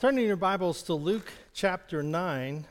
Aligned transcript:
Turning 0.00 0.26
your 0.26 0.36
Bibles 0.36 0.84
to 0.84 0.94
Luke 0.94 1.32
chapter 1.52 2.04
9, 2.04 2.64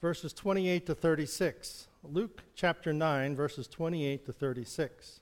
verses 0.00 0.32
28 0.32 0.84
to 0.86 0.96
36. 0.96 1.86
Luke 2.02 2.42
chapter 2.56 2.92
9, 2.92 3.36
verses 3.36 3.68
28 3.68 4.26
to 4.26 4.32
36. 4.32 5.20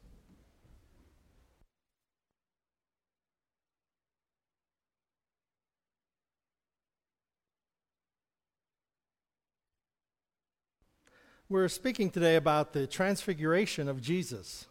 We're 11.51 11.69
speaking 11.69 12.09
today 12.09 12.37
about 12.37 12.73
the 12.73 12.87
transfiguration 12.87 13.87
of 13.91 14.01
Jesus. 14.01 14.67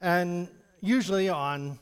And 0.00 0.46
usually 0.80 1.28
on 1.28 1.80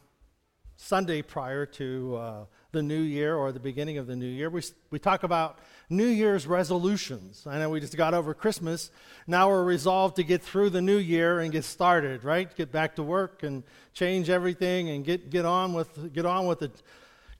Sunday 0.76 1.20
prior 1.20 1.66
to 1.66 2.16
uh, 2.16 2.44
the 2.72 2.82
new 2.82 3.00
year 3.00 3.36
or 3.36 3.52
the 3.52 3.60
beginning 3.60 3.98
of 3.98 4.06
the 4.06 4.16
new 4.16 4.26
year, 4.26 4.50
we, 4.50 4.62
we 4.90 4.98
talk 4.98 5.22
about 5.22 5.58
New 5.88 6.06
Year's 6.06 6.46
resolutions. 6.46 7.46
I 7.46 7.58
know 7.58 7.68
we 7.68 7.80
just 7.80 7.96
got 7.96 8.14
over 8.14 8.32
Christmas. 8.32 8.90
Now 9.26 9.50
we're 9.50 9.62
resolved 9.62 10.16
to 10.16 10.24
get 10.24 10.42
through 10.42 10.70
the 10.70 10.80
new 10.80 10.96
year 10.96 11.40
and 11.40 11.52
get 11.52 11.64
started, 11.64 12.24
right? 12.24 12.54
Get 12.56 12.72
back 12.72 12.96
to 12.96 13.02
work 13.02 13.42
and 13.42 13.62
change 13.92 14.30
everything 14.30 14.88
and 14.88 15.04
get, 15.04 15.30
get 15.30 15.44
on 15.44 15.74
with 15.74 16.12
get 16.14 16.24
on 16.24 16.46
with 16.46 16.62
it, 16.62 16.82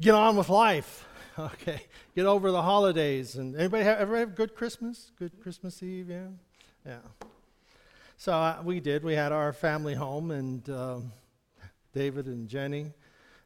get 0.00 0.14
on 0.14 0.37
with 0.37 0.48
life. 0.48 1.06
Okay, 1.38 1.80
get 2.14 2.26
over 2.26 2.51
the 2.51 2.60
holidays. 2.60 3.37
And 3.37 3.56
anybody 3.56 3.84
have, 3.84 4.01
ever 4.01 4.18
have 4.18 4.34
good 4.34 4.54
Christmas? 4.54 5.12
Good 5.18 5.32
Christmas 5.42 5.82
Eve, 5.82 6.10
yeah. 6.10 6.26
Yeah. 6.84 6.98
So 8.18 8.34
uh, 8.34 8.60
we 8.62 8.80
did. 8.80 9.02
We 9.02 9.14
had 9.14 9.32
our 9.32 9.54
family 9.54 9.95
home, 9.95 10.30
and 10.30 10.68
um, 10.68 11.12
David 11.95 12.26
and 12.26 12.48
Jenny, 12.48 12.92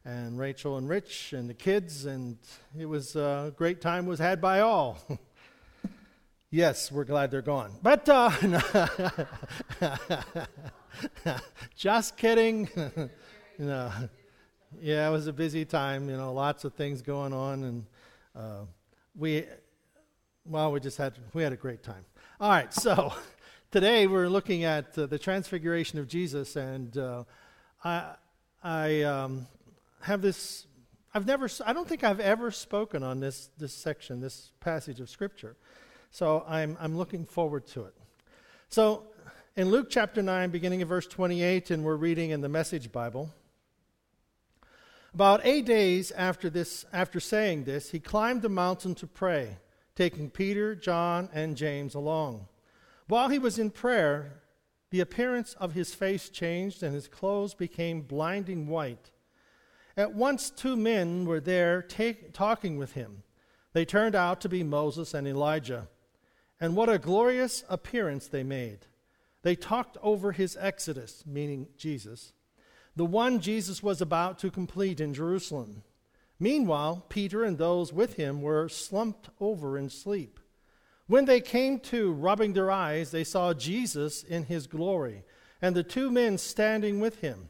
and 0.07 0.39
Rachel 0.39 0.77
and 0.77 0.87
Rich, 0.87 1.33
and 1.33 1.49
the 1.49 1.53
kids, 1.53 2.05
and 2.05 2.37
it 2.77 2.85
was 2.85 3.17
a 3.17 3.53
great 3.57 3.81
time 3.81 4.05
was 4.05 4.19
had 4.19 4.39
by 4.39 4.61
all. 4.61 4.97
yes, 6.49 6.89
we're 6.89 7.03
glad 7.03 7.29
they're 7.29 7.41
gone. 7.41 7.73
But 7.83 8.07
uh, 8.07 8.31
just 11.75 12.15
kidding. 12.15 12.69
no. 13.59 13.91
Yeah, 14.81 15.09
it 15.09 15.11
was 15.11 15.27
a 15.27 15.33
busy 15.33 15.65
time. 15.65 16.09
You 16.09 16.15
know, 16.15 16.31
lots 16.31 16.63
of 16.63 16.73
things 16.73 17.01
going 17.01 17.33
on, 17.33 17.63
and 17.65 17.85
uh, 18.33 18.61
we, 19.13 19.43
well, 20.45 20.71
we 20.71 20.79
just 20.79 20.97
had 20.97 21.15
we 21.33 21.43
had 21.43 21.51
a 21.51 21.57
great 21.57 21.83
time. 21.83 22.05
All 22.39 22.49
right, 22.49 22.73
so 22.73 23.13
today 23.71 24.07
we're 24.07 24.29
looking 24.29 24.63
at 24.63 24.97
uh, 24.97 25.05
the 25.05 25.19
transfiguration 25.19 25.99
of 25.99 26.07
Jesus, 26.07 26.55
and 26.55 26.97
uh, 26.97 27.23
I, 27.83 28.11
I 28.63 29.01
um, 29.01 29.47
have 30.07 30.21
this. 30.21 30.65
I've 31.13 31.25
never. 31.25 31.49
I 31.65 31.73
don't 31.73 31.87
think 31.87 32.03
I've 32.03 32.21
ever 32.21 32.49
spoken 32.49 33.03
on 33.03 33.19
this 33.19 33.49
this 33.57 33.73
section, 33.73 34.21
this 34.21 34.51
passage 34.61 34.99
of 34.99 35.09
Scripture. 35.09 35.57
So 36.11 36.45
I'm 36.47 36.77
I'm 36.79 36.97
looking 36.97 37.25
forward 37.25 37.67
to 37.67 37.83
it. 37.83 37.93
So 38.69 39.03
in 39.57 39.69
Luke 39.69 39.87
chapter 39.89 40.21
nine, 40.21 40.49
beginning 40.49 40.81
of 40.81 40.87
verse 40.87 41.07
28, 41.07 41.71
and 41.71 41.83
we're 41.83 41.95
reading 41.95 42.29
in 42.29 42.41
the 42.41 42.49
Message 42.49 42.91
Bible. 42.91 43.33
About 45.13 45.41
eight 45.43 45.65
days 45.65 46.11
after 46.11 46.49
this, 46.49 46.85
after 46.93 47.19
saying 47.19 47.65
this, 47.65 47.91
he 47.91 47.99
climbed 47.99 48.43
the 48.43 48.49
mountain 48.49 48.95
to 48.95 49.07
pray 49.07 49.57
taking 49.95 50.29
Peter, 50.29 50.75
John, 50.75 51.27
and 51.33 51.57
James 51.57 51.95
along. 51.95 52.47
While 53.07 53.29
he 53.29 53.39
was 53.39 53.57
in 53.57 53.71
prayer, 53.71 54.43
the 54.91 54.99
appearance 54.99 55.55
of 55.55 55.73
his 55.73 55.95
face 55.95 56.29
changed 56.29 56.83
and 56.83 56.93
his 56.93 57.07
clothes 57.07 57.55
became 57.55 58.01
blinding 58.01 58.67
white. 58.67 59.09
At 59.97 60.13
once, 60.13 60.51
two 60.51 60.77
men 60.77 61.25
were 61.25 61.39
there 61.39 61.81
talking 61.81 62.77
with 62.77 62.93
him. 62.93 63.23
They 63.73 63.83
turned 63.83 64.15
out 64.15 64.39
to 64.41 64.49
be 64.49 64.63
Moses 64.63 65.15
and 65.15 65.27
Elijah. 65.27 65.87
And 66.61 66.75
what 66.75 66.87
a 66.87 66.99
glorious 66.99 67.63
appearance 67.67 68.27
they 68.27 68.43
made. 68.43 68.85
They 69.41 69.55
talked 69.55 69.97
over 70.01 70.31
his 70.31 70.55
exodus, 70.59 71.23
meaning 71.25 71.67
Jesus, 71.77 72.33
the 72.95 73.05
one 73.05 73.39
Jesus 73.39 73.83
was 73.83 74.01
about 74.01 74.39
to 74.39 74.49
complete 74.49 74.99
in 74.99 75.13
Jerusalem. 75.13 75.83
Meanwhile, 76.39 77.05
Peter 77.09 77.43
and 77.43 77.57
those 77.57 77.93
with 77.93 78.15
him 78.15 78.41
were 78.41 78.69
slumped 78.69 79.29
over 79.39 79.77
in 79.77 79.89
sleep. 79.89 80.39
When 81.07 81.25
they 81.25 81.39
came 81.39 81.79
to, 81.81 82.11
rubbing 82.11 82.53
their 82.53 82.69
eyes, 82.69 83.11
they 83.11 83.23
saw 83.23 83.53
Jesus 83.53 84.23
in 84.23 84.43
his 84.45 84.67
glory, 84.67 85.23
and 85.61 85.75
the 85.75 85.83
two 85.83 86.11
men 86.11 86.37
standing 86.37 86.99
with 86.99 87.21
him. 87.21 87.49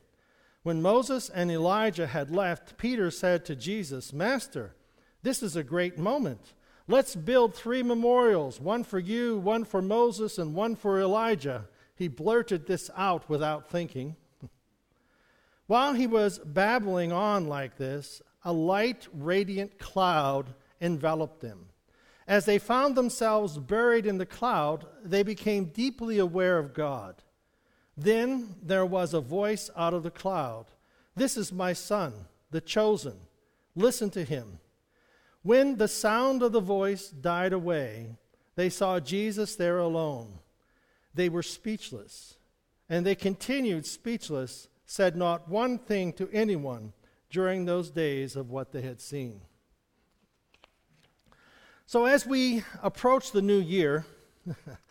When 0.67 0.81
Moses 0.81 1.29
and 1.29 1.49
Elijah 1.49 2.07
had 2.07 2.29
left, 2.29 2.77
Peter 2.77 3.09
said 3.09 3.45
to 3.45 3.55
Jesus, 3.55 4.11
Master, 4.11 4.75
this 5.23 5.41
is 5.41 5.55
a 5.55 5.63
great 5.63 5.97
moment. 5.97 6.51
Let's 6.89 7.15
build 7.15 7.55
three 7.55 7.81
memorials 7.81 8.59
one 8.59 8.83
for 8.83 8.99
you, 8.99 9.37
one 9.37 9.63
for 9.63 9.81
Moses, 9.81 10.37
and 10.37 10.53
one 10.53 10.75
for 10.75 10.99
Elijah. 10.99 11.69
He 11.95 12.09
blurted 12.09 12.67
this 12.67 12.91
out 12.97 13.29
without 13.29 13.69
thinking. 13.69 14.17
While 15.67 15.93
he 15.93 16.05
was 16.05 16.37
babbling 16.39 17.13
on 17.13 17.47
like 17.47 17.77
this, 17.77 18.21
a 18.43 18.51
light, 18.51 19.07
radiant 19.13 19.79
cloud 19.79 20.53
enveloped 20.81 21.39
them. 21.39 21.67
As 22.27 22.43
they 22.43 22.59
found 22.59 22.95
themselves 22.95 23.57
buried 23.57 24.05
in 24.05 24.17
the 24.17 24.25
cloud, 24.25 24.85
they 25.01 25.23
became 25.23 25.71
deeply 25.71 26.19
aware 26.19 26.57
of 26.57 26.73
God. 26.73 27.23
Then 27.97 28.55
there 28.61 28.85
was 28.85 29.13
a 29.13 29.21
voice 29.21 29.71
out 29.75 29.93
of 29.93 30.03
the 30.03 30.11
cloud 30.11 30.67
This 31.15 31.35
is 31.35 31.51
my 31.51 31.73
son, 31.73 32.13
the 32.51 32.61
chosen. 32.61 33.17
Listen 33.75 34.11
to 34.11 34.23
him. 34.23 34.59
When 35.41 35.77
the 35.77 35.87
sound 35.87 36.43
of 36.43 36.51
the 36.51 36.59
voice 36.59 37.09
died 37.09 37.53
away, 37.53 38.17
they 38.55 38.69
saw 38.69 38.99
Jesus 38.99 39.55
there 39.55 39.79
alone. 39.79 40.39
They 41.13 41.29
were 41.29 41.43
speechless, 41.43 42.37
and 42.89 43.05
they 43.05 43.15
continued 43.15 43.85
speechless, 43.85 44.67
said 44.85 45.15
not 45.15 45.49
one 45.49 45.79
thing 45.79 46.13
to 46.13 46.29
anyone 46.31 46.93
during 47.29 47.65
those 47.65 47.89
days 47.89 48.35
of 48.35 48.49
what 48.49 48.71
they 48.71 48.81
had 48.81 49.01
seen. 49.01 49.41
So, 51.85 52.05
as 52.05 52.25
we 52.25 52.63
approach 52.83 53.31
the 53.31 53.41
new 53.41 53.59
year, 53.59 54.05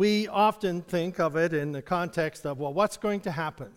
we 0.00 0.26
often 0.28 0.80
think 0.80 1.20
of 1.20 1.36
it 1.36 1.52
in 1.52 1.72
the 1.72 1.82
context 1.82 2.46
of, 2.46 2.58
well, 2.58 2.72
what's 2.72 2.96
going 2.96 3.20
to 3.20 3.30
happen? 3.30 3.70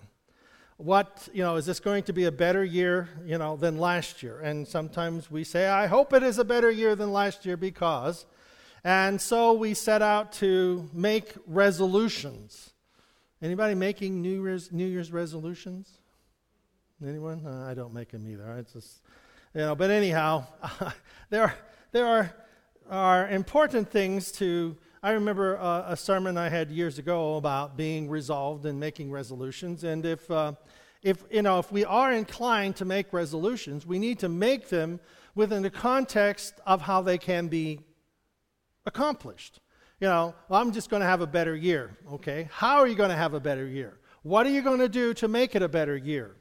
What, 0.78 1.28
you 1.34 1.44
know, 1.44 1.58
is 1.58 1.66
this 1.66 1.82
going 1.82 2.04
to 2.04 2.14
be 2.14 2.24
a 2.24 2.32
better 2.32 2.64
year, 2.64 3.10
you 3.26 3.38
know, 3.38 3.58
than 3.58 3.78
last 3.78 4.24
year? 4.24 4.40
And 4.40 4.66
sometimes 4.66 5.30
we 5.30 5.44
say, 5.44 5.68
I 5.68 5.88
hope 5.88 6.14
it 6.14 6.24
is 6.24 6.40
a 6.40 6.46
better 6.46 6.72
year 6.72 6.96
than 6.96 7.12
last 7.12 7.46
year 7.46 7.58
because. 7.58 8.26
And 8.86 9.20
so 9.20 9.52
we 9.52 9.74
set 9.74 10.02
out 10.02 10.32
to 10.44 10.90
make 10.94 11.34
resolutions. 11.46 12.72
Anybody 13.42 13.76
making 13.76 14.22
New 14.22 14.46
Year's, 14.46 14.72
New 14.72 14.88
Year's 14.88 15.12
resolutions? 15.12 16.00
Anyone? 17.06 17.46
Uh, 17.46 17.68
I 17.70 17.74
don't 17.74 17.94
make 17.94 18.12
them 18.12 18.26
either. 18.30 18.50
It's 18.60 18.72
just, 18.72 19.02
you 19.54 19.60
know. 19.60 19.76
But 19.76 19.92
anyhow, 19.92 20.46
there 21.30 21.54
there 21.92 22.08
are 22.08 22.34
are 22.90 23.28
important 23.28 23.92
things 23.92 24.32
to. 24.34 24.78
I 25.06 25.12
remember 25.12 25.60
uh, 25.60 25.84
a 25.86 25.98
sermon 25.98 26.38
I 26.38 26.48
had 26.48 26.72
years 26.72 26.98
ago 26.98 27.36
about 27.36 27.76
being 27.76 28.08
resolved 28.08 28.66
and 28.66 28.80
making 28.80 29.12
resolutions, 29.12 29.84
and 29.84 30.06
if 30.06 30.32
uh, 30.32 30.54
if 31.02 31.26
you 31.30 31.42
know 31.42 31.60
if 31.60 31.74
we 31.74 31.84
are 31.84 32.14
inclined 32.14 32.78
to 32.78 32.86
make 32.86 33.12
resolutions, 33.12 33.86
we 33.86 34.00
need 34.00 34.20
to 34.20 34.30
make 34.30 34.70
them 34.70 35.02
within 35.36 35.62
the 35.62 35.70
context 35.70 36.54
of 36.66 36.84
how 36.84 37.02
they 37.02 37.18
can 37.18 37.50
be 37.50 37.82
accomplished. 38.86 39.60
You 40.00 40.08
know, 40.08 40.36
well, 40.48 40.62
I'm 40.62 40.72
just 40.72 40.90
going 40.90 41.02
to 41.02 41.06
have 41.06 41.20
a 41.20 41.28
better 41.28 41.54
year. 41.54 41.98
Okay, 42.14 42.48
how 42.50 42.78
are 42.78 42.88
you 42.88 42.96
going 42.96 43.10
to 43.10 43.18
have 43.18 43.34
a 43.34 43.42
better 43.42 43.68
year? 43.68 44.00
What 44.22 44.46
are 44.46 44.52
you 44.52 44.62
going 44.62 44.80
to 44.80 44.88
do 44.88 45.14
to 45.16 45.28
make 45.28 45.54
it 45.54 45.62
a 45.62 45.68
better 45.68 45.98
year? 45.98 46.38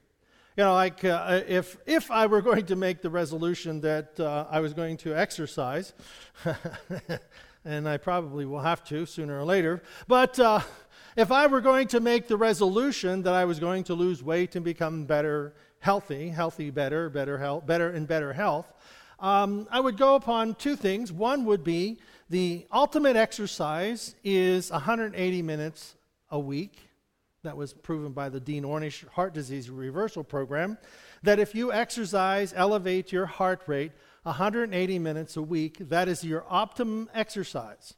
You 0.57 0.65
know, 0.65 0.75
like 0.75 1.05
uh, 1.05 1.41
if, 1.49 1.79
if 1.85 2.13
I 2.13 2.27
were 2.27 2.43
going 2.51 2.67
to 2.67 2.77
make 2.77 3.03
the 3.03 3.11
resolution 3.11 3.81
that 3.81 4.21
uh, 4.21 4.47
I 4.49 4.61
was 4.61 4.73
going 4.73 4.99
to 4.99 5.17
exercise, 5.19 5.95
and 7.65 7.89
I 7.89 7.97
probably 7.97 8.45
will 8.45 8.61
have 8.61 8.85
to 8.85 9.07
sooner 9.07 9.39
or 9.39 9.45
later, 9.45 9.83
but 10.09 10.39
uh, 10.39 10.61
if 11.17 11.31
I 11.31 11.47
were 11.47 11.61
going 11.61 11.89
to 11.89 12.01
make 12.01 12.27
the 12.27 12.37
resolution 12.37 13.23
that 13.23 13.35
I 13.35 13.45
was 13.45 13.61
going 13.61 13.85
to 13.85 13.95
lose 13.95 14.23
weight 14.23 14.57
and 14.57 14.65
become 14.65 15.05
better, 15.05 15.55
healthy, 15.79 16.29
healthy, 16.29 16.71
better, 16.71 17.11
better 17.11 17.39
health, 17.39 17.67
better 17.67 17.91
and 17.91 18.09
better 18.09 18.33
health, 18.33 18.73
um, 19.19 19.69
I 19.71 19.79
would 19.79 19.97
go 19.97 20.17
upon 20.17 20.57
two 20.57 20.75
things. 20.75 21.13
One 21.13 21.45
would 21.45 21.63
be 21.63 21.99
the 22.29 22.67
ultimate 22.73 23.15
exercise 23.15 24.17
is 24.25 24.71
180 24.71 25.43
minutes 25.43 25.95
a 26.31 26.39
week. 26.39 26.79
That 27.45 27.57
was 27.57 27.73
proven 27.73 28.13
by 28.13 28.29
the 28.29 28.41
Dean 28.41 28.65
Ornish 28.65 29.07
Heart 29.09 29.35
Disease 29.35 29.69
Reversal 29.69 30.25
Program, 30.25 30.79
that 31.23 31.39
if 31.39 31.55
you 31.55 31.73
exercise, 31.73 32.55
elevate 32.57 33.13
your 33.13 33.27
heart 33.27 33.63
rate 33.67 33.93
180 34.23 34.99
minutes 34.99 35.37
a 35.37 35.43
week, 35.43 35.79
that 35.79 36.09
is 36.09 36.25
your 36.25 36.45
optimum 36.49 37.11
exercise. 37.15 37.95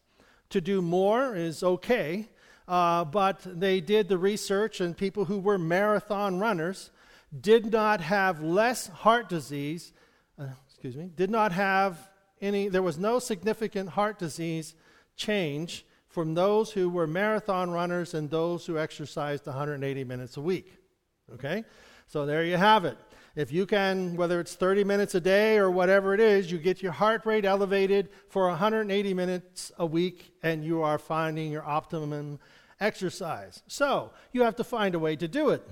To 0.51 0.61
do 0.61 0.81
more 0.81 1.35
is 1.35 1.63
okay, 1.63 2.29
uh, 2.67 3.05
but 3.05 3.41
they 3.45 3.81
did 3.81 4.09
the 4.09 4.19
research, 4.19 4.81
and 4.81 4.97
people 4.97 5.27
who 5.27 5.39
were 5.39 5.59
marathon 5.59 6.39
runners 6.39 6.91
did 7.39 7.73
not 7.73 8.01
have 8.01 8.43
less 8.43 8.87
heart 8.87 9.29
disease 9.29 9.93
uh, 10.39 10.47
excuse 10.69 10.97
me, 10.97 11.11
did 11.17 11.31
not 11.31 11.53
have 11.53 12.11
any, 12.43 12.69
there 12.69 12.83
was 12.83 12.99
no 12.99 13.19
significant 13.19 13.89
heart 13.89 14.19
disease 14.19 14.75
change 15.17 15.87
from 16.09 16.35
those 16.35 16.73
who 16.73 16.91
were 16.91 17.07
marathon 17.07 17.71
runners 17.71 18.13
and 18.13 18.29
those 18.29 18.67
who 18.67 18.79
exercised 18.79 19.47
180 19.47 20.05
minutes 20.05 20.37
a 20.37 20.41
week. 20.41 20.77
Okay? 21.33 21.65
So 22.07 22.27
there 22.27 22.45
you 22.45 22.57
have 22.57 22.85
it. 22.85 22.99
If 23.37 23.51
you 23.51 23.67
can, 23.67 24.15
whether 24.15 24.39
it's 24.39 24.55
30 24.55 24.85
minutes 24.85 25.17
a 25.17 25.21
day 25.21 25.59
or 25.59 25.69
whatever 25.69 26.15
it 26.15 26.21
is, 26.21 26.53
you 26.53 26.59
get 26.59 26.83
your 26.83 26.93
heart 26.93 27.27
rate 27.27 27.45
elevated 27.45 28.11
for 28.29 28.47
180 28.47 29.13
minutes 29.13 29.73
a 29.77 29.85
week 29.85 30.33
and 30.43 30.65
you 30.65 30.83
are 30.83 30.99
finding 30.99 31.51
your 31.51 31.65
optimum 31.65 32.39
exercise. 32.79 33.63
So 33.67 34.13
you 34.33 34.43
have 34.43 34.55
to 34.57 34.65
find 34.65 34.95
a 34.95 35.01
way 35.01 35.17
to 35.17 35.27
do 35.27 35.51
it. 35.51 35.69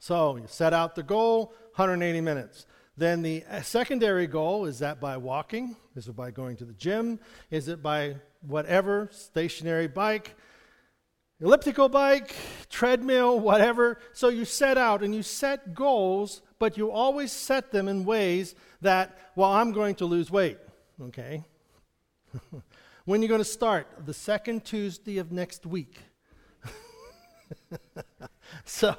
So 0.00 0.36
you 0.36 0.44
set 0.48 0.72
out 0.72 0.96
the 0.96 1.04
goal 1.04 1.54
180 1.76 2.20
minutes. 2.20 2.66
Then 2.96 3.22
the 3.22 3.44
uh, 3.48 3.60
secondary 3.62 4.26
goal 4.26 4.64
is 4.64 4.80
that 4.80 5.00
by 5.00 5.18
walking? 5.18 5.76
Is 5.94 6.08
it 6.08 6.16
by 6.16 6.32
going 6.32 6.56
to 6.56 6.64
the 6.64 6.72
gym? 6.72 7.20
Is 7.50 7.68
it 7.68 7.82
by 7.82 8.16
whatever, 8.40 9.08
stationary 9.12 9.86
bike, 9.86 10.34
elliptical 11.40 11.88
bike, 11.88 12.34
treadmill, 12.70 13.38
whatever? 13.38 13.98
So 14.14 14.30
you 14.30 14.44
set 14.44 14.78
out 14.78 15.02
and 15.02 15.14
you 15.14 15.22
set 15.22 15.74
goals, 15.74 16.40
but 16.58 16.76
you 16.76 16.90
always 16.90 17.32
set 17.32 17.70
them 17.70 17.88
in 17.88 18.04
ways 18.04 18.54
that, 18.80 19.18
well, 19.34 19.52
I'm 19.52 19.72
going 19.72 19.94
to 19.96 20.04
lose 20.04 20.30
weight, 20.30 20.58
okay? 21.00 21.44
when 23.04 23.20
are 23.20 23.22
you 23.22 23.28
going 23.28 23.40
to 23.40 23.44
start? 23.44 23.88
The 24.04 24.14
second 24.14 24.64
Tuesday 24.64 25.18
of 25.18 25.32
next 25.32 25.66
week. 25.66 25.96
so, 28.64 28.96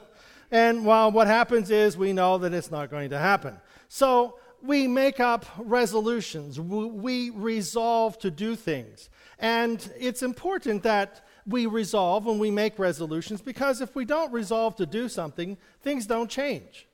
and 0.51 0.85
well, 0.85 1.11
what 1.11 1.27
happens 1.27 1.71
is 1.71 1.97
we 1.97 2.13
know 2.13 2.37
that 2.37 2.53
it's 2.53 2.71
not 2.71 2.89
going 2.89 3.09
to 3.09 3.19
happen. 3.19 3.57
So 3.87 4.39
we 4.61 4.87
make 4.87 5.19
up 5.19 5.45
resolutions, 5.57 6.59
we 6.59 7.29
resolve 7.29 8.17
to 8.19 8.31
do 8.31 8.55
things. 8.55 9.09
And 9.39 9.87
it's 9.99 10.23
important 10.23 10.83
that 10.83 11.25
we 11.45 11.65
resolve 11.67 12.25
when 12.25 12.39
we 12.39 12.49
make 12.49 12.79
resolutions 12.79 13.41
because 13.41 13.81
if 13.81 13.95
we 13.95 14.03
don't 14.03 14.33
resolve 14.33 14.75
to 14.77 14.85
do 14.85 15.07
something, 15.07 15.57
things 15.81 16.07
don't 16.07 16.29
change. 16.29 16.86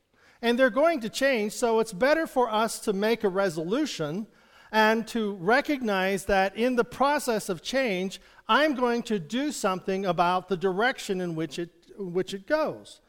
And 0.44 0.60
they're 0.60 0.70
going 0.70 1.00
to 1.00 1.10
change, 1.10 1.54
so 1.54 1.80
it's 1.80 1.94
better 1.94 2.28
for 2.28 2.52
us 2.52 2.78
to 2.80 2.92
make 2.92 3.24
a 3.24 3.30
resolution 3.30 4.28
and 4.74 5.08
to 5.08 5.36
recognize 5.36 6.26
that 6.26 6.58
in 6.58 6.76
the 6.76 6.84
process 6.84 7.48
of 7.48 7.62
change, 7.62 8.20
I'm 8.50 8.76
going 8.76 9.04
to 9.04 9.20
do 9.20 9.54
something 9.54 10.06
about 10.06 10.50
the 10.50 10.58
direction 10.58 11.22
in 11.22 11.36
which 11.36 11.60
it, 11.60 11.70
which 11.98 12.34
it 12.34 12.46
goes. 12.46 13.00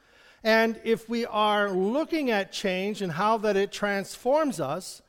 And 0.45 0.81
if 0.85 1.09
we 1.09 1.27
are 1.27 1.71
looking 1.71 2.31
at 2.31 2.53
change 2.53 3.03
and 3.03 3.11
how 3.11 3.39
that 3.39 3.57
it 3.57 3.73
transforms 3.73 4.61
us, 4.61 5.03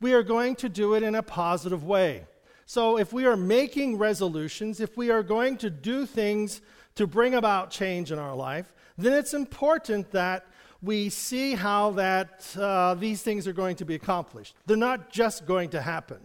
we 0.00 0.12
are 0.12 0.22
going 0.22 0.56
to 0.56 0.68
do 0.68 0.92
it 0.92 1.02
in 1.02 1.14
a 1.14 1.22
positive 1.22 1.82
way. 1.82 2.26
So 2.66 2.98
if 2.98 3.10
we 3.10 3.24
are 3.24 3.38
making 3.38 3.96
resolutions, 3.96 4.80
if 4.80 4.98
we 4.98 5.10
are 5.10 5.22
going 5.22 5.56
to 5.56 5.70
do 5.70 6.04
things 6.04 6.60
to 6.96 7.06
bring 7.06 7.34
about 7.34 7.70
change 7.70 8.12
in 8.12 8.18
our 8.18 8.34
life, 8.36 8.74
then 8.98 9.14
it's 9.14 9.32
important 9.32 10.10
that 10.10 10.44
we 10.82 11.08
see 11.08 11.54
how 11.54 11.92
that 11.92 12.56
uh, 12.58 12.94
these 12.94 13.22
things 13.22 13.46
are 13.46 13.52
going 13.52 13.76
to 13.76 13.84
be 13.84 13.94
accomplished. 13.94 14.54
They're 14.66 14.76
not 14.76 15.10
just 15.10 15.46
going 15.46 15.70
to 15.70 15.82
happen. 15.82 16.18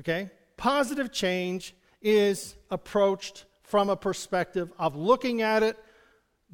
Okay? 0.00 0.30
Positive 0.56 1.12
change 1.12 1.74
is 2.00 2.56
approached 2.70 3.44
from 3.62 3.90
a 3.90 3.96
perspective 3.96 4.72
of 4.78 4.96
looking 4.96 5.42
at 5.42 5.62
it 5.62 5.78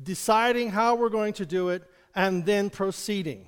deciding 0.03 0.71
how 0.71 0.95
we're 0.95 1.09
going 1.11 1.35
to 1.35 1.47
do 1.47 1.69
it, 1.71 1.83
and 2.15 2.45
then 2.45 2.71
proceeding. 2.71 3.47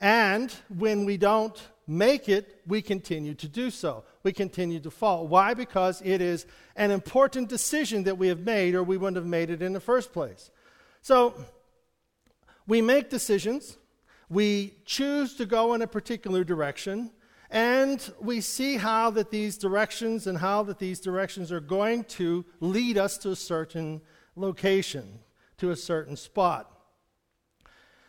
And 0.00 0.52
when 0.68 1.04
we 1.04 1.16
don't 1.16 1.60
make 1.86 2.28
it, 2.28 2.60
we 2.66 2.82
continue 2.82 3.34
to 3.34 3.48
do 3.48 3.70
so. 3.70 4.04
We 4.22 4.32
continue 4.32 4.80
to 4.80 4.90
fall. 4.90 5.26
Why? 5.26 5.54
Because 5.54 6.02
it 6.04 6.20
is 6.20 6.46
an 6.76 6.90
important 6.90 7.48
decision 7.48 8.04
that 8.04 8.18
we 8.18 8.28
have 8.28 8.40
made, 8.40 8.74
or 8.74 8.82
we 8.82 8.96
wouldn't 8.96 9.16
have 9.16 9.26
made 9.26 9.50
it 9.50 9.62
in 9.62 9.72
the 9.72 9.80
first 9.80 10.12
place. 10.12 10.50
So, 11.02 11.34
we 12.66 12.80
make 12.80 13.10
decisions, 13.10 13.78
we 14.28 14.74
choose 14.84 15.34
to 15.36 15.46
go 15.46 15.74
in 15.74 15.82
a 15.82 15.86
particular 15.86 16.44
direction, 16.44 17.10
and 17.50 18.12
we 18.20 18.40
see 18.40 18.76
how 18.76 19.10
that 19.10 19.30
these 19.30 19.58
directions 19.58 20.26
and 20.26 20.38
how 20.38 20.62
that 20.62 20.78
these 20.78 21.00
directions 21.00 21.52
are 21.52 21.60
going 21.60 22.04
to 22.04 22.44
lead 22.60 22.96
us 22.96 23.18
to 23.18 23.30
a 23.30 23.36
certain 23.36 24.00
location 24.36 25.18
to 25.58 25.70
a 25.70 25.76
certain 25.76 26.16
spot. 26.16 26.68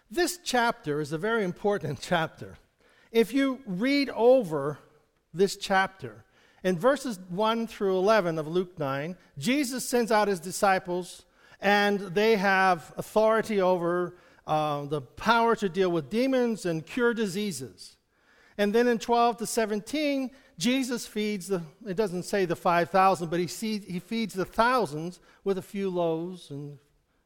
This 0.10 0.40
chapter 0.44 1.02
is 1.02 1.12
a 1.12 1.18
very 1.18 1.44
important 1.44 2.00
chapter. 2.02 2.58
If 3.12 3.34
you 3.34 3.60
read 3.68 4.10
over 4.10 4.80
this 5.34 5.56
chapter, 5.58 6.26
in 6.64 6.80
verses 6.80 7.20
1 7.30 7.68
through 7.68 7.98
11 7.98 8.40
of 8.40 8.48
Luke 8.48 8.80
9, 8.80 9.16
Jesus 9.38 9.88
sends 9.88 10.12
out 10.12 10.28
his 10.28 10.40
disciples, 10.40 11.26
and 11.60 12.00
they 12.00 12.38
have 12.38 12.94
authority 12.98 13.62
over 13.62 14.16
uh, 14.46 14.86
the 14.86 15.02
power 15.02 15.56
to 15.56 15.70
deal 15.70 15.92
with 15.92 16.10
demons 16.10 16.66
and 16.66 16.86
cure 16.86 17.14
diseases. 17.14 17.98
And 18.58 18.74
then 18.74 18.88
in 18.88 19.00
12 19.00 19.38
to 19.38 19.48
17, 19.48 20.30
Jesus 20.58 21.08
feeds 21.08 21.48
the, 21.48 21.62
it 21.88 21.96
doesn't 21.96 22.24
say 22.24 22.46
the 22.46 22.56
5,000, 22.56 23.30
but 23.30 23.40
he, 23.40 23.78
he 23.78 24.00
feeds 24.00 24.34
the 24.34 24.46
thousands 24.46 25.20
with 25.44 25.58
a 25.58 25.62
few 25.62 25.90
loaves 25.90 26.52
and 26.52 26.78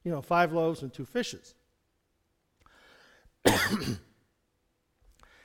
you 0.08 0.12
know, 0.14 0.22
five 0.22 0.54
loaves 0.54 0.84
and 0.84 0.94
two 0.94 1.06
fishes. 1.06 1.54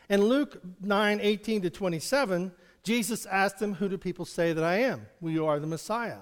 In 0.09 0.23
Luke 0.23 0.63
9 0.81 1.19
18 1.21 1.63
to 1.63 1.71
27, 1.71 2.53
Jesus 2.85 3.27
asked 3.27 3.59
them, 3.59 3.75
Who 3.75 3.89
do 3.89 3.99
people 3.99 4.25
say 4.25 4.53
that 4.53 4.63
I 4.63 4.83
am? 4.83 5.07
Well, 5.21 5.33
you 5.33 5.47
are 5.47 5.59
the 5.59 5.67
Messiah. 5.67 6.21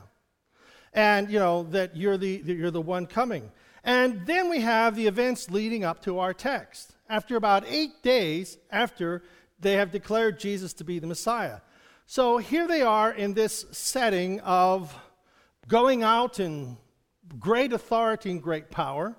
And, 0.94 1.30
you 1.30 1.38
know, 1.38 1.64
that 1.64 1.96
you're 1.96 2.16
the, 2.16 2.38
that 2.38 2.54
you're 2.54 2.70
the 2.70 2.80
one 2.80 3.06
coming. 3.06 3.52
And 3.84 4.26
then 4.26 4.50
we 4.50 4.60
have 4.60 4.94
the 4.94 5.06
events 5.06 5.50
leading 5.50 5.84
up 5.84 6.02
to 6.02 6.18
our 6.18 6.34
text. 6.34 6.94
After 7.08 7.36
about 7.36 7.64
eight 7.66 8.02
days 8.02 8.58
after 8.70 9.22
they 9.58 9.74
have 9.74 9.90
declared 9.90 10.38
Jesus 10.38 10.72
to 10.74 10.84
be 10.84 10.98
the 10.98 11.06
Messiah. 11.06 11.60
So 12.06 12.38
here 12.38 12.66
they 12.66 12.82
are 12.82 13.12
in 13.12 13.34
this 13.34 13.66
setting 13.70 14.40
of 14.40 14.94
going 15.68 16.02
out 16.02 16.40
in 16.40 16.76
great 17.38 17.72
authority 17.72 18.30
and 18.30 18.42
great 18.42 18.70
power, 18.70 19.16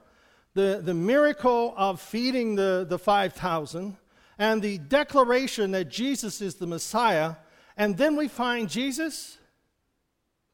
the, 0.54 0.82
the 0.84 0.94
miracle 0.94 1.74
of 1.78 2.02
feeding 2.02 2.56
the, 2.56 2.86
the 2.88 3.00
5,000, 3.00 3.96
and 4.38 4.62
the 4.62 4.78
declaration 4.80 5.72
that 5.72 5.86
Jesus 5.86 6.42
is 6.42 6.56
the 6.56 6.68
Messiah. 6.68 7.36
And 7.78 7.98
then 7.98 8.16
we 8.16 8.28
find 8.28 8.70
Jesus, 8.70 9.38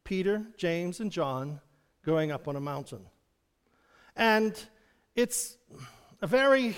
Peter, 0.04 0.46
James, 0.58 1.00
and 1.00 1.12
John 1.12 1.62
going 2.06 2.32
up 2.32 2.48
on 2.48 2.56
a 2.56 2.62
mountain. 2.62 3.06
And 4.18 4.60
it's 5.16 5.58
a 6.22 6.28
very, 6.28 6.76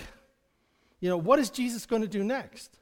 you 0.99 1.09
know, 1.09 1.17
what 1.17 1.39
is 1.39 1.49
Jesus 1.49 1.85
going 1.85 2.01
to 2.01 2.07
do 2.07 2.23
next? 2.23 2.77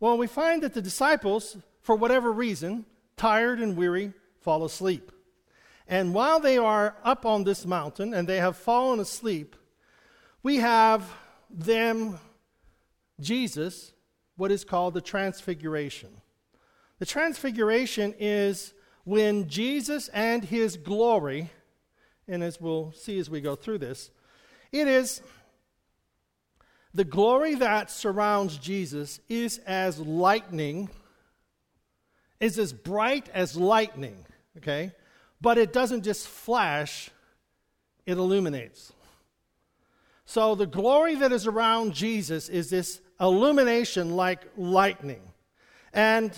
Well, 0.00 0.18
we 0.18 0.26
find 0.26 0.62
that 0.64 0.74
the 0.74 0.82
disciples, 0.82 1.56
for 1.80 1.94
whatever 1.94 2.30
reason, 2.32 2.84
tired 3.16 3.60
and 3.60 3.76
weary, 3.76 4.12
fall 4.40 4.64
asleep. 4.64 5.12
And 5.86 6.12
while 6.12 6.40
they 6.40 6.58
are 6.58 6.96
up 7.04 7.24
on 7.24 7.44
this 7.44 7.64
mountain 7.64 8.12
and 8.12 8.28
they 8.28 8.38
have 8.38 8.56
fallen 8.56 8.98
asleep, 8.98 9.54
we 10.42 10.56
have 10.56 11.08
them, 11.48 12.18
Jesus, 13.20 13.92
what 14.36 14.50
is 14.50 14.64
called 14.64 14.94
the 14.94 15.00
Transfiguration. 15.00 16.20
The 16.98 17.06
Transfiguration 17.06 18.14
is 18.18 18.74
when 19.04 19.48
Jesus 19.48 20.08
and 20.08 20.44
his 20.44 20.76
glory, 20.76 21.50
and 22.28 22.42
as 22.42 22.60
we'll 22.60 22.92
see 22.92 23.18
as 23.18 23.28
we 23.28 23.40
go 23.40 23.54
through 23.54 23.78
this, 23.78 24.10
it 24.72 24.88
is 24.88 25.22
the 26.92 27.04
glory 27.04 27.54
that 27.56 27.90
surrounds 27.90 28.56
Jesus 28.56 29.20
is 29.28 29.58
as 29.66 29.98
lightning, 29.98 30.88
is 32.40 32.58
as 32.58 32.72
bright 32.72 33.28
as 33.34 33.56
lightning, 33.56 34.24
okay? 34.58 34.92
but 35.44 35.58
it 35.58 35.74
doesn't 35.74 36.04
just 36.04 36.26
flash, 36.26 37.10
it 38.06 38.16
illuminates. 38.16 38.94
So 40.24 40.54
the 40.54 40.66
glory 40.66 41.16
that 41.16 41.32
is 41.32 41.46
around 41.46 41.92
Jesus 41.92 42.48
is 42.48 42.70
this 42.70 43.02
illumination 43.20 44.16
like 44.16 44.40
lightning. 44.56 45.20
And 45.92 46.32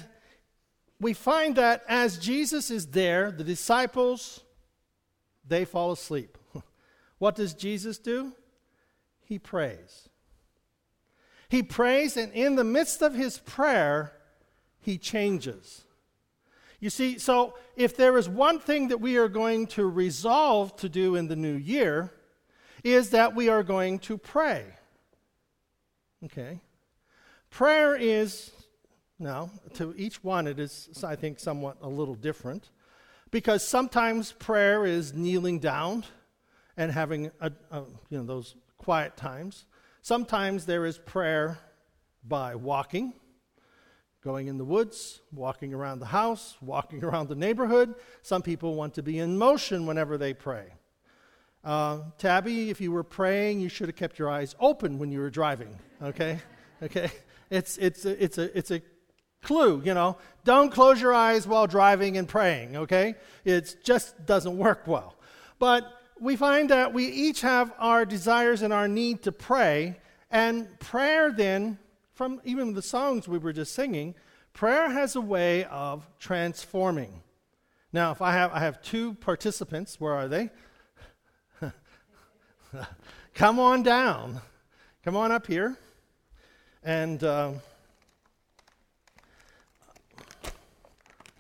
we 1.00 1.12
find 1.12 1.55
that 1.55 1.85
as 1.88 2.19
Jesus 2.19 2.69
is 2.69 2.88
there, 2.88 3.31
the 3.31 3.45
disciples 3.45 4.43
they 5.47 5.65
fall 5.65 5.93
asleep. 5.93 6.38
what 7.19 7.35
does 7.35 7.55
Jesus 7.55 7.99
do? 7.99 8.33
He 9.25 9.38
prays. 9.38 10.09
He 11.49 11.62
prays 11.62 12.17
and 12.17 12.33
in 12.33 12.57
the 12.57 12.65
midst 12.65 13.03
of 13.03 13.15
his 13.15 13.38
prayer, 13.38 14.12
he 14.81 14.99
changes. 14.99 15.85
You 16.81 16.91
see, 16.91 17.19
so 17.19 17.55
if 17.76 17.97
there 17.97 18.19
is 18.19 18.29
one 18.29 18.59
thing 18.59 18.88
that 18.88 19.00
we 19.00 19.17
are 19.17 19.29
going 19.29 19.67
to 19.69 19.87
resolve 19.87 20.76
to 20.76 20.88
do 20.88 21.17
in 21.17 21.29
the 21.29 21.37
new 21.37 21.55
year, 21.55 22.12
is 22.85 23.11
that 23.11 23.35
we 23.35 23.49
are 23.49 23.62
going 23.62 23.99
to 24.00 24.19
pray. 24.19 24.65
Okay? 26.25 26.61
Prayer 27.50 27.97
is, 27.97 28.53
now, 29.19 29.50
to 29.75 29.95
each 29.97 30.23
one, 30.23 30.47
it 30.47 30.59
is, 30.61 31.03
I 31.03 31.17
think, 31.17 31.41
somewhat 31.41 31.79
a 31.81 31.88
little 31.88 32.15
different 32.15 32.71
because 33.37 33.62
sometimes 33.62 34.33
prayer 34.33 34.87
is 34.87 35.12
kneeling 35.12 35.59
down 35.59 36.05
and 36.75 36.90
having 36.90 37.31
a, 37.38 37.52
a, 37.71 37.81
you 38.09 38.16
know, 38.16 38.25
those 38.25 38.57
quiet 38.78 39.14
times. 39.14 39.66
Sometimes 40.00 40.64
there 40.64 40.87
is 40.87 40.97
prayer 40.97 41.59
by 42.26 42.55
walking 42.55 43.12
going 44.25 44.47
in 44.49 44.57
the 44.57 44.64
woods, 44.64 45.21
walking 45.33 45.75
around 45.75 45.99
the 45.99 46.07
house, 46.07 46.57
walking 46.62 47.05
around 47.09 47.28
the 47.28 47.35
neighborhood. 47.35 47.95
Some 48.23 48.40
people 48.40 48.75
want 48.75 48.95
to 48.95 49.02
be 49.02 49.19
in 49.19 49.37
motion 49.37 49.85
whenever 49.85 50.16
they 50.16 50.33
pray. 50.33 50.69
Uh, 51.62 52.05
Tabby, 52.16 52.71
if 52.71 52.81
you 52.81 52.90
were 52.90 53.05
praying, 53.05 53.61
you 53.61 53.69
should 53.69 53.88
have 53.88 53.97
kept 53.97 54.19
your 54.19 54.31
eyes 54.31 54.55
open 54.59 54.99
when 54.99 55.12
you 55.12 55.19
were 55.19 55.28
driving. 55.28 55.78
Okay, 56.02 56.40
okay. 56.83 57.11
It's 57.50 57.76
it's 57.76 58.07
a, 58.07 58.25
it's 58.25 58.38
a 58.38 58.57
it's 58.57 58.71
a 58.71 58.81
clue. 59.47 59.81
You 59.85 59.95
know, 59.95 60.19
don't 60.45 60.71
close 60.71 61.00
your 61.00 61.15
eyes 61.15 61.47
while 61.47 61.67
driving 61.67 62.19
and 62.19 62.29
praying. 62.29 62.76
Okay, 62.76 63.15
it 63.45 63.76
just 63.83 64.26
doesn't 64.26 64.59
work 64.59 64.87
well. 64.87 65.15
But 65.59 65.91
we 66.21 66.37
find 66.37 66.71
that 66.71 66.93
we 66.93 67.07
each 67.07 67.41
have 67.41 67.73
our 67.79 68.05
desires 68.05 68.62
and 68.62 68.73
our 68.73 68.88
need 68.88 69.23
to 69.23 69.33
pray, 69.33 69.99
and 70.31 70.79
prayer 70.81 71.33
then 71.33 71.79
from 72.12 72.41
even 72.45 72.75
the 72.75 72.83
songs 72.83 73.29
we 73.29 73.38
were 73.38 73.53
just 73.53 73.75
singing, 73.75 74.15
prayer 74.53 74.91
has 74.91 75.17
a 75.17 75.21
way 75.21 75.65
of 75.65 76.09
transforming. 76.19 77.23
Now, 77.93 78.11
if 78.11 78.23
I 78.23 78.33
have, 78.33 78.53
I 78.53 78.61
have 78.61 78.83
two 78.83 79.15
participants, 79.15 80.00
where 80.00 80.15
are 80.15 80.26
they? 80.26 80.50
Come 83.35 83.59
on 83.59 83.83
down. 83.83 84.41
Come 85.05 85.15
on 85.15 85.31
up 85.31 85.47
here. 85.47 85.76
And 86.83 87.23
uh, 87.23 87.53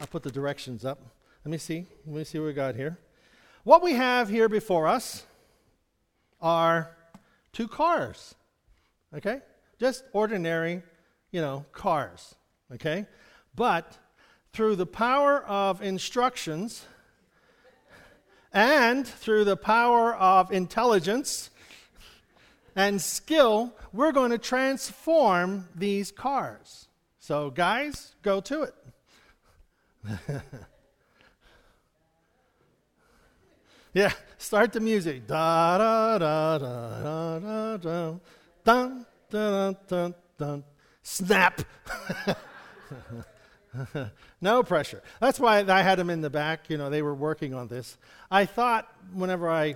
I'll 0.00 0.06
put 0.06 0.22
the 0.22 0.30
directions 0.30 0.84
up. 0.84 1.00
Let 1.44 1.50
me 1.50 1.58
see. 1.58 1.86
Let 2.06 2.16
me 2.16 2.24
see 2.24 2.38
what 2.38 2.46
we 2.46 2.52
got 2.52 2.74
here. 2.74 2.98
What 3.64 3.82
we 3.82 3.92
have 3.94 4.28
here 4.28 4.48
before 4.48 4.86
us 4.86 5.24
are 6.40 6.96
two 7.52 7.68
cars. 7.68 8.34
Okay? 9.14 9.40
Just 9.78 10.04
ordinary, 10.12 10.82
you 11.30 11.40
know, 11.40 11.64
cars, 11.72 12.34
okay? 12.74 13.06
But 13.54 13.98
through 14.52 14.76
the 14.76 14.86
power 14.86 15.44
of 15.44 15.82
instructions 15.82 16.84
and 18.52 19.06
through 19.06 19.44
the 19.44 19.56
power 19.56 20.14
of 20.14 20.52
intelligence 20.52 21.50
and 22.74 23.00
skill, 23.00 23.72
we're 23.92 24.12
going 24.12 24.30
to 24.30 24.38
transform 24.38 25.68
these 25.74 26.10
cars. 26.10 26.88
So, 27.18 27.50
guys, 27.50 28.14
go 28.22 28.40
to 28.42 28.62
it. 28.62 28.74
yeah, 33.94 34.12
start 34.38 34.72
the 34.72 34.80
music. 34.80 35.26
Da 35.26 35.78
da 35.78 36.18
da 36.18 36.58
da 36.58 37.00
da 37.00 37.38
da 37.38 37.76
da 38.64 38.90
dun, 39.30 39.76
dun, 39.88 40.14
dun, 40.38 40.64
snap. 41.02 41.60
no 44.40 44.62
pressure. 44.62 45.02
That's 45.20 45.40
why 45.40 45.58
I 45.58 45.82
had 45.82 45.98
them 45.98 46.10
in 46.10 46.20
the 46.20 46.30
back. 46.30 46.70
You 46.70 46.78
know, 46.78 46.90
they 46.90 47.02
were 47.02 47.14
working 47.14 47.54
on 47.54 47.68
this. 47.68 47.98
I 48.30 48.46
thought 48.46 48.88
whenever 49.12 49.50
I 49.50 49.74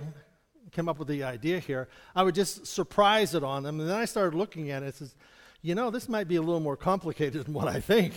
came 0.71 0.87
up 0.87 0.99
with 0.99 1.07
the 1.07 1.23
idea 1.23 1.59
here, 1.59 1.89
I 2.15 2.23
would 2.23 2.35
just 2.35 2.65
surprise 2.65 3.35
it 3.35 3.43
on 3.43 3.63
them. 3.63 3.79
And 3.79 3.89
then 3.89 3.97
I 3.97 4.05
started 4.05 4.37
looking 4.37 4.71
at 4.71 4.83
it 4.83 4.87
and 4.87 4.95
says, 4.95 5.15
you 5.61 5.75
know, 5.75 5.91
this 5.91 6.09
might 6.09 6.27
be 6.27 6.37
a 6.37 6.41
little 6.41 6.59
more 6.59 6.77
complicated 6.77 7.45
than 7.45 7.53
what 7.53 7.67
I 7.67 7.79
think. 7.79 8.13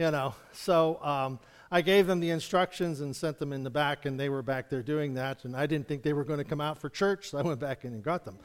You 0.00 0.10
know, 0.10 0.34
so 0.52 0.98
um, 1.04 1.38
I 1.70 1.82
gave 1.82 2.06
them 2.06 2.20
the 2.20 2.30
instructions 2.30 3.02
and 3.02 3.14
sent 3.14 3.38
them 3.38 3.52
in 3.52 3.62
the 3.62 3.68
back, 3.68 4.06
and 4.06 4.18
they 4.18 4.30
were 4.30 4.40
back 4.40 4.70
there 4.70 4.82
doing 4.82 5.12
that. 5.14 5.44
And 5.44 5.54
I 5.54 5.66
didn't 5.66 5.88
think 5.88 6.02
they 6.02 6.14
were 6.14 6.24
going 6.24 6.38
to 6.38 6.44
come 6.44 6.60
out 6.60 6.78
for 6.78 6.88
church, 6.88 7.28
so 7.28 7.38
I 7.38 7.42
went 7.42 7.60
back 7.60 7.84
in 7.84 7.92
and 7.92 8.02
got 8.02 8.24
them. 8.24 8.38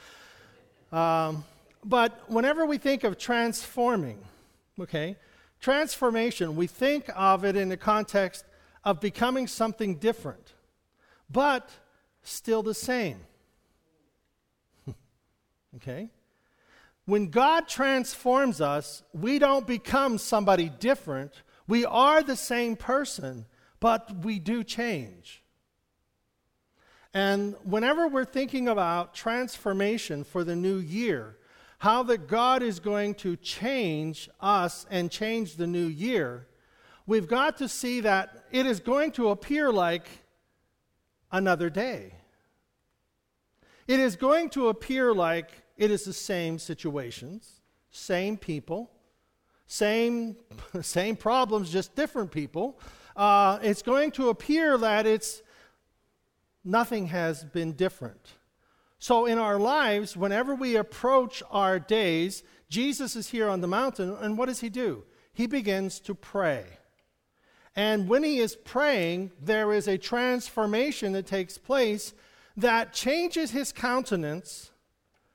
Um, 0.91 1.45
but 1.81 2.29
whenever 2.29 2.65
we 2.65 2.77
think 2.77 3.05
of 3.05 3.17
transforming, 3.17 4.17
okay, 4.81 5.15
transformation, 5.61 6.57
we 6.57 6.67
think 6.67 7.09
of 7.15 7.45
it 7.45 7.55
in 7.55 7.69
the 7.69 7.77
context 7.77 8.43
of 8.83 8.99
becoming 8.99 9.47
something 9.47 9.95
different, 9.95 10.51
but 11.29 11.69
still 12.21 12.63
the 12.63 12.73
same. 12.73 13.21
okay? 15.77 16.09
When 17.05 17.29
God 17.29 17.67
transforms 17.67 18.61
us, 18.61 19.03
we 19.13 19.37
don't 19.37 19.67
become 19.67 20.17
somebody 20.17 20.69
different. 20.69 21.33
We 21.67 21.85
are 21.85 22.21
the 22.21 22.35
same 22.35 22.75
person, 22.75 23.45
but 23.79 24.23
we 24.23 24.39
do 24.39 24.63
change. 24.63 25.43
And 27.13 27.55
whenever 27.63 28.07
we're 28.07 28.25
thinking 28.25 28.67
about 28.67 29.13
transformation 29.13 30.23
for 30.23 30.43
the 30.43 30.55
new 30.55 30.77
year, 30.77 31.37
how 31.79 32.03
that 32.03 32.27
God 32.27 32.61
is 32.61 32.79
going 32.79 33.15
to 33.15 33.35
change 33.37 34.29
us 34.41 34.85
and 34.91 35.09
change 35.09 35.55
the 35.55 35.67
new 35.67 35.87
year, 35.87 36.47
we've 37.05 37.27
got 37.27 37.57
to 37.57 37.69
see 37.69 38.01
that 38.01 38.45
it 38.51 38.65
is 38.65 38.79
going 38.79 39.11
to 39.13 39.29
appear 39.29 39.71
like 39.71 40.07
another 41.31 41.69
day. 41.69 42.15
It 43.87 43.99
is 43.99 44.15
going 44.15 44.49
to 44.51 44.69
appear 44.69 45.13
like 45.13 45.51
it 45.77 45.91
is 45.91 46.05
the 46.05 46.13
same 46.13 46.57
situations, 46.57 47.61
same 47.91 48.35
people, 48.37 48.91
same, 49.67 50.37
same 50.81 51.15
problems, 51.15 51.71
just 51.71 51.95
different 51.95 52.31
people. 52.31 52.79
Uh, 53.15 53.59
it's 53.61 53.81
going 53.81 54.11
to 54.11 54.29
appear 54.29 54.77
that 54.77 55.05
it's 55.05 55.41
nothing 56.63 57.07
has 57.07 57.43
been 57.43 57.73
different. 57.73 58.33
So, 58.99 59.25
in 59.25 59.37
our 59.37 59.59
lives, 59.59 60.17
whenever 60.17 60.55
we 60.55 60.75
approach 60.75 61.43
our 61.51 61.79
days, 61.79 62.43
Jesus 62.69 63.15
is 63.15 63.29
here 63.29 63.49
on 63.49 63.61
the 63.61 63.67
mountain, 63.67 64.15
and 64.19 64.37
what 64.37 64.47
does 64.47 64.61
he 64.61 64.69
do? 64.69 65.03
He 65.33 65.47
begins 65.47 65.99
to 66.01 66.15
pray. 66.15 66.65
And 67.75 68.07
when 68.07 68.23
he 68.23 68.39
is 68.39 68.55
praying, 68.55 69.31
there 69.41 69.73
is 69.73 69.87
a 69.87 69.97
transformation 69.97 71.11
that 71.11 71.27
takes 71.27 71.57
place 71.57 72.13
that 72.55 72.93
changes 72.93 73.51
his 73.51 73.73
countenance, 73.73 74.71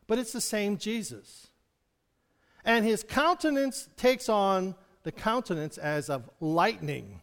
but 0.07 0.19
it's 0.19 0.33
the 0.33 0.41
same 0.41 0.79
Jesus. 0.79 1.50
And 2.65 2.85
his 2.85 3.03
countenance 3.03 3.89
takes 3.97 4.29
on 4.29 4.75
the 5.03 5.13
countenance 5.13 5.79
as 5.79 6.11
of 6.11 6.29
lightning. 6.41 7.23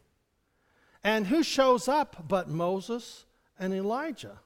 And 1.04 1.28
who 1.28 1.44
shows 1.44 1.88
up 1.88 2.28
but 2.28 2.50
Moses 2.50 3.26
and 3.60 3.74
Elijah? 3.74 4.40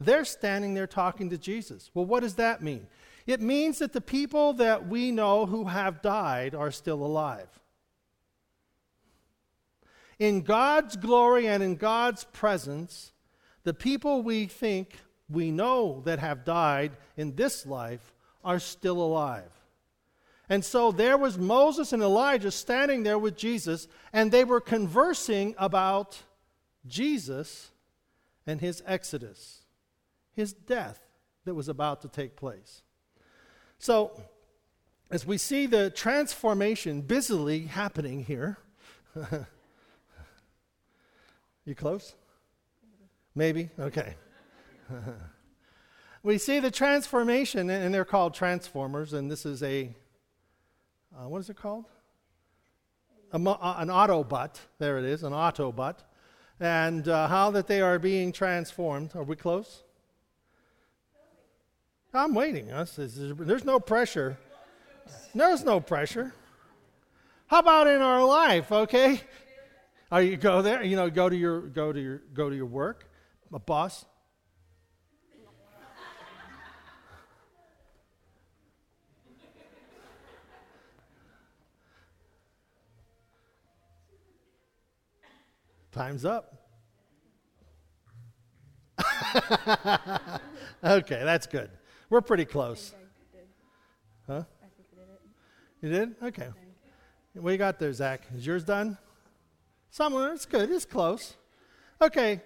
They're 0.00 0.24
standing 0.24 0.74
there 0.74 0.86
talking 0.86 1.30
to 1.30 1.38
Jesus. 1.38 1.90
Well, 1.94 2.06
what 2.06 2.20
does 2.20 2.34
that 2.36 2.62
mean? 2.62 2.86
It 3.26 3.40
means 3.40 3.78
that 3.78 3.92
the 3.92 4.00
people 4.00 4.54
that 4.54 4.88
we 4.88 5.12
know 5.12 5.46
who 5.46 5.66
have 5.66 6.02
died 6.02 6.54
are 6.54 6.70
still 6.70 7.04
alive. 7.04 7.48
In 10.18 10.40
God's 10.42 10.96
glory 10.96 11.46
and 11.46 11.62
in 11.62 11.76
God's 11.76 12.24
presence, 12.24 13.12
the 13.64 13.74
people 13.74 14.22
we 14.22 14.46
think 14.46 14.98
we 15.28 15.50
know 15.50 16.02
that 16.04 16.18
have 16.18 16.44
died 16.44 16.92
in 17.16 17.36
this 17.36 17.64
life 17.64 18.12
are 18.44 18.58
still 18.58 19.00
alive. 19.00 19.50
And 20.50 20.62
so 20.62 20.92
there 20.92 21.16
was 21.16 21.38
Moses 21.38 21.94
and 21.94 22.02
Elijah 22.02 22.50
standing 22.50 23.04
there 23.04 23.18
with 23.18 23.36
Jesus, 23.36 23.88
and 24.12 24.30
they 24.30 24.44
were 24.44 24.60
conversing 24.60 25.54
about 25.56 26.18
Jesus 26.86 27.70
and 28.46 28.60
his 28.60 28.82
exodus 28.84 29.60
his 30.40 30.52
death 30.52 31.00
that 31.44 31.54
was 31.54 31.68
about 31.68 32.02
to 32.02 32.08
take 32.08 32.34
place. 32.36 32.82
So, 33.78 34.20
as 35.10 35.26
we 35.26 35.38
see 35.38 35.66
the 35.66 35.90
transformation 35.90 37.02
busily 37.02 37.60
happening 37.62 38.24
here, 38.24 38.58
you 41.64 41.74
close? 41.74 42.14
Maybe? 43.34 43.70
Okay. 43.78 44.14
we 46.22 46.38
see 46.38 46.60
the 46.60 46.70
transformation, 46.70 47.70
and 47.70 47.92
they're 47.92 48.04
called 48.04 48.34
transformers, 48.34 49.12
and 49.12 49.30
this 49.30 49.44
is 49.44 49.62
a, 49.62 49.94
uh, 51.16 51.28
what 51.28 51.38
is 51.38 51.50
it 51.50 51.56
called? 51.56 51.86
A, 53.32 53.36
uh, 53.36 53.76
an 53.78 53.88
Autobot. 53.88 54.56
There 54.78 54.98
it 54.98 55.04
is, 55.04 55.22
an 55.22 55.32
Autobot. 55.32 55.96
And 56.58 57.08
uh, 57.08 57.28
how 57.28 57.50
that 57.52 57.66
they 57.66 57.80
are 57.80 57.98
being 57.98 58.32
transformed. 58.32 59.14
Are 59.14 59.22
we 59.22 59.36
close? 59.36 59.82
I'm 62.12 62.34
waiting. 62.34 62.66
There's 62.66 63.64
no 63.64 63.78
pressure. 63.78 64.36
There's 65.34 65.64
no 65.64 65.80
pressure. 65.80 66.34
How 67.46 67.60
about 67.60 67.86
in 67.86 68.00
our 68.00 68.24
life, 68.24 68.70
okay? 68.70 69.20
Are 70.10 70.22
you 70.22 70.36
go 70.36 70.60
there, 70.60 70.82
you 70.82 70.96
know, 70.96 71.08
go 71.08 71.28
to 71.28 71.36
your 71.36 71.60
go 71.60 71.92
to 71.92 72.00
your 72.00 72.18
go 72.34 72.50
to 72.50 72.56
your 72.56 72.66
work, 72.66 73.08
a 73.52 73.60
boss. 73.60 74.04
Time's 85.92 86.24
up. 86.24 86.54
okay, 90.84 91.22
that's 91.24 91.46
good. 91.46 91.70
We're 92.08 92.20
pretty 92.20 92.44
close. 92.44 92.94
Huh? 94.26 94.44
You 95.82 95.88
did? 95.88 96.14
Okay. 96.22 96.48
What 97.34 97.50
you 97.52 97.58
got 97.58 97.78
there, 97.78 97.92
Zach? 97.92 98.22
Is 98.36 98.46
yours 98.46 98.64
done? 98.64 98.98
Somewhere. 99.90 100.32
It's 100.32 100.46
good. 100.46 100.70
It's 100.70 100.84
close. 100.84 101.36
Okay. 102.00 102.40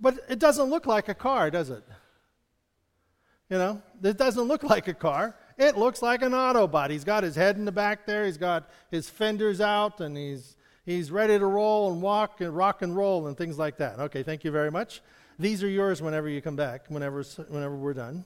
But 0.00 0.18
it 0.28 0.38
doesn't 0.38 0.66
look 0.66 0.86
like 0.86 1.08
a 1.08 1.14
car, 1.14 1.50
does 1.50 1.70
it? 1.70 1.84
You 3.48 3.58
know, 3.58 3.82
it 4.02 4.18
doesn't 4.18 4.44
look 4.44 4.64
like 4.64 4.88
a 4.88 4.94
car. 4.94 5.36
It 5.56 5.76
looks 5.76 6.02
like 6.02 6.22
an 6.22 6.32
Autobot. 6.32 6.90
He's 6.90 7.04
got 7.04 7.22
his 7.22 7.36
head 7.36 7.56
in 7.56 7.64
the 7.64 7.72
back 7.72 8.04
there. 8.04 8.26
He's 8.26 8.36
got 8.36 8.68
his 8.90 9.08
fenders 9.08 9.60
out, 9.60 10.00
and 10.00 10.16
he's 10.16 10.55
he's 10.86 11.10
ready 11.10 11.38
to 11.38 11.44
roll 11.44 11.92
and 11.92 12.00
walk 12.00 12.40
and 12.40 12.56
rock 12.56 12.80
and 12.80 12.96
roll 12.96 13.26
and 13.26 13.36
things 13.36 13.58
like 13.58 13.76
that. 13.76 13.98
Okay, 13.98 14.22
thank 14.22 14.44
you 14.44 14.50
very 14.50 14.70
much. 14.70 15.02
These 15.38 15.62
are 15.62 15.68
yours 15.68 16.00
whenever 16.00 16.28
you 16.30 16.40
come 16.40 16.56
back, 16.56 16.86
whenever 16.88 17.22
whenever 17.22 17.76
we're 17.76 17.92
done. 17.92 18.24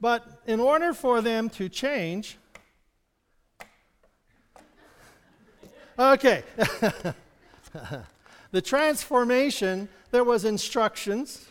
But 0.00 0.42
in 0.46 0.60
order 0.60 0.92
for 0.92 1.20
them 1.20 1.48
to 1.50 1.68
change, 1.68 2.38
okay, 5.98 6.44
the 8.52 8.62
transformation 8.62 9.88
there 10.12 10.22
was 10.22 10.44
instructions. 10.44 11.50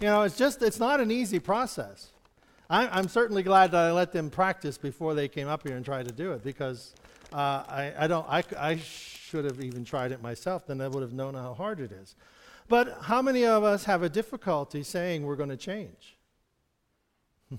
You 0.00 0.08
know, 0.08 0.22
it's 0.22 0.36
just 0.36 0.60
it's 0.62 0.80
not 0.80 1.00
an 1.00 1.10
easy 1.10 1.38
process. 1.38 2.10
I, 2.68 2.98
am 2.98 3.08
certainly 3.08 3.42
glad 3.42 3.70
that 3.70 3.84
I 3.84 3.92
let 3.92 4.12
them 4.12 4.30
practice 4.30 4.78
before 4.78 5.14
they 5.14 5.28
came 5.28 5.48
up 5.48 5.66
here 5.66 5.76
and 5.76 5.84
tried 5.84 6.08
to 6.08 6.14
do 6.14 6.32
it 6.32 6.42
because 6.42 6.94
uh, 7.32 7.62
I, 7.68 7.92
I, 7.98 8.06
don't. 8.06 8.26
I, 8.28 8.42
I 8.58 8.80
should 9.34 9.44
have 9.44 9.60
even 9.60 9.84
tried 9.84 10.12
it 10.12 10.22
myself. 10.22 10.64
Then 10.64 10.80
I 10.80 10.86
would 10.86 11.02
have 11.02 11.12
known 11.12 11.34
how 11.34 11.54
hard 11.54 11.80
it 11.80 11.90
is. 11.90 12.14
But 12.68 12.98
how 13.02 13.20
many 13.20 13.44
of 13.44 13.64
us 13.64 13.82
have 13.82 14.04
a 14.04 14.08
difficulty 14.08 14.84
saying 14.84 15.26
we're 15.26 15.34
going 15.34 15.48
to 15.48 15.56
change? 15.56 16.16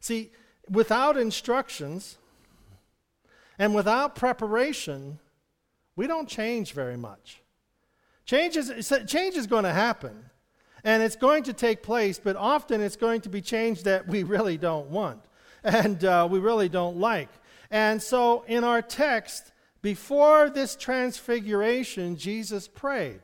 See, 0.00 0.32
without 0.68 1.16
instructions 1.16 2.18
and 3.58 3.74
without 3.74 4.16
preparation, 4.16 5.18
we 5.96 6.06
don't 6.06 6.28
change 6.28 6.72
very 6.72 6.98
much. 6.98 7.40
Change 8.26 8.58
is, 8.58 8.92
change 9.06 9.34
is 9.34 9.46
going 9.46 9.64
to 9.64 9.72
happen. 9.72 10.26
And 10.84 11.02
it's 11.02 11.16
going 11.16 11.44
to 11.44 11.54
take 11.54 11.82
place, 11.82 12.20
but 12.22 12.36
often 12.36 12.82
it's 12.82 12.96
going 12.96 13.22
to 13.22 13.30
be 13.30 13.40
change 13.40 13.84
that 13.84 14.06
we 14.06 14.24
really 14.24 14.58
don't 14.58 14.90
want 14.90 15.24
and 15.64 16.04
uh, 16.04 16.28
we 16.30 16.38
really 16.38 16.68
don't 16.68 16.98
like. 16.98 17.30
And 17.70 18.02
so 18.02 18.44
in 18.46 18.62
our 18.62 18.82
text, 18.82 19.52
before 19.82 20.50
this 20.50 20.76
transfiguration, 20.76 22.16
Jesus 22.16 22.66
prayed. 22.68 23.20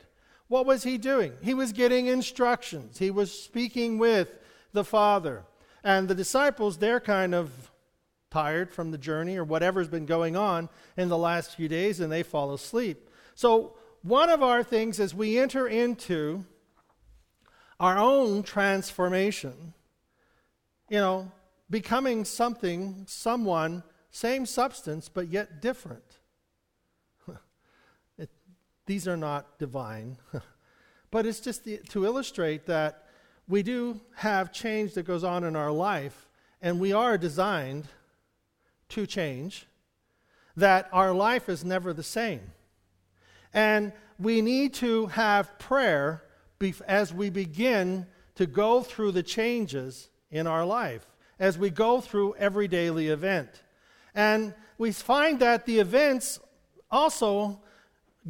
What 0.48 0.66
was 0.66 0.84
he 0.84 0.98
doing? 0.98 1.32
He 1.42 1.54
was 1.54 1.72
getting 1.72 2.06
instructions, 2.06 2.98
he 2.98 3.10
was 3.10 3.32
speaking 3.32 3.98
with 3.98 4.38
the 4.72 4.84
Father. 4.84 5.44
And 5.82 6.08
the 6.08 6.14
disciples, 6.14 6.78
they're 6.78 7.00
kind 7.00 7.34
of 7.34 7.70
tired 8.30 8.72
from 8.72 8.90
the 8.90 8.98
journey 8.98 9.36
or 9.36 9.44
whatever's 9.44 9.88
been 9.88 10.06
going 10.06 10.34
on 10.34 10.68
in 10.96 11.08
the 11.08 11.18
last 11.18 11.54
few 11.54 11.68
days, 11.68 12.00
and 12.00 12.10
they 12.10 12.22
fall 12.22 12.52
asleep. 12.54 13.08
So, 13.34 13.74
one 14.02 14.28
of 14.28 14.42
our 14.42 14.62
things 14.62 15.00
as 15.00 15.14
we 15.14 15.38
enter 15.38 15.66
into 15.66 16.44
our 17.80 17.96
own 17.98 18.42
transformation, 18.42 19.74
you 20.88 20.98
know, 20.98 21.30
becoming 21.70 22.24
something, 22.24 23.04
someone, 23.06 23.82
same 24.10 24.46
substance, 24.46 25.08
but 25.08 25.28
yet 25.28 25.62
different. 25.62 26.18
These 28.86 29.08
are 29.08 29.16
not 29.16 29.58
divine, 29.58 30.18
but 31.10 31.26
it's 31.26 31.40
just 31.40 31.64
the, 31.64 31.78
to 31.90 32.04
illustrate 32.04 32.66
that 32.66 33.04
we 33.48 33.62
do 33.62 34.00
have 34.16 34.52
change 34.52 34.94
that 34.94 35.04
goes 35.04 35.24
on 35.24 35.44
in 35.44 35.56
our 35.56 35.70
life, 35.70 36.28
and 36.62 36.80
we 36.80 36.92
are 36.92 37.18
designed 37.18 37.86
to 38.90 39.06
change, 39.06 39.66
that 40.56 40.88
our 40.92 41.12
life 41.12 41.48
is 41.48 41.64
never 41.64 41.92
the 41.92 42.02
same. 42.02 42.52
And 43.52 43.92
we 44.18 44.40
need 44.40 44.74
to 44.74 45.06
have 45.06 45.58
prayer 45.58 46.22
as 46.86 47.12
we 47.12 47.28
begin 47.28 48.06
to 48.36 48.46
go 48.46 48.82
through 48.82 49.12
the 49.12 49.22
changes 49.22 50.08
in 50.30 50.46
our 50.46 50.64
life, 50.64 51.06
as 51.38 51.58
we 51.58 51.70
go 51.70 52.00
through 52.00 52.34
every 52.38 52.68
daily 52.68 53.08
event. 53.08 53.62
And 54.14 54.54
we 54.78 54.92
find 54.92 55.40
that 55.40 55.66
the 55.66 55.78
events 55.78 56.40
also 56.90 57.60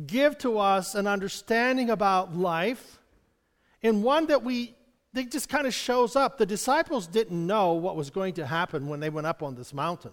give 0.07 0.37
to 0.39 0.59
us 0.59 0.95
an 0.95 1.07
understanding 1.07 1.91
about 1.91 2.37
life 2.37 2.99
in 3.83 4.03
one 4.03 4.27
that 4.27 4.43
we 4.43 4.75
it 5.15 5.31
just 5.31 5.49
kind 5.49 5.67
of 5.67 5.75
shows 5.75 6.17
up. 6.17 6.39
The 6.39 6.47
disciples 6.47 7.07
didn't 7.07 7.47
know 7.47 7.75
what 7.75 7.97
was 7.97 8.11
going 8.11 8.35
to 8.35 8.47
happen 8.47 8.89
when 8.89 9.01
they 9.01 9.11
went 9.11 9.27
up 9.27 9.43
on 9.43 9.55
this 9.55 9.73
mountain. 9.73 10.13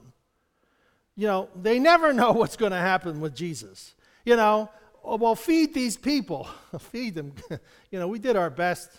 You 1.15 1.27
know, 1.27 1.49
they 1.59 1.79
never 1.79 2.13
know 2.21 2.31
what's 2.31 2.55
going 2.55 2.71
to 2.71 2.77
happen 2.77 3.19
with 3.19 3.35
Jesus. 3.35 3.95
You 4.25 4.35
know, 4.35 4.69
oh, 5.03 5.17
well, 5.17 5.35
feed 5.35 5.73
these 5.73 5.97
people. 5.97 6.47
feed 6.79 7.15
them. 7.15 7.33
you 7.91 7.99
know, 7.99 8.07
we 8.07 8.19
did 8.19 8.35
our 8.35 8.49
best. 8.49 8.91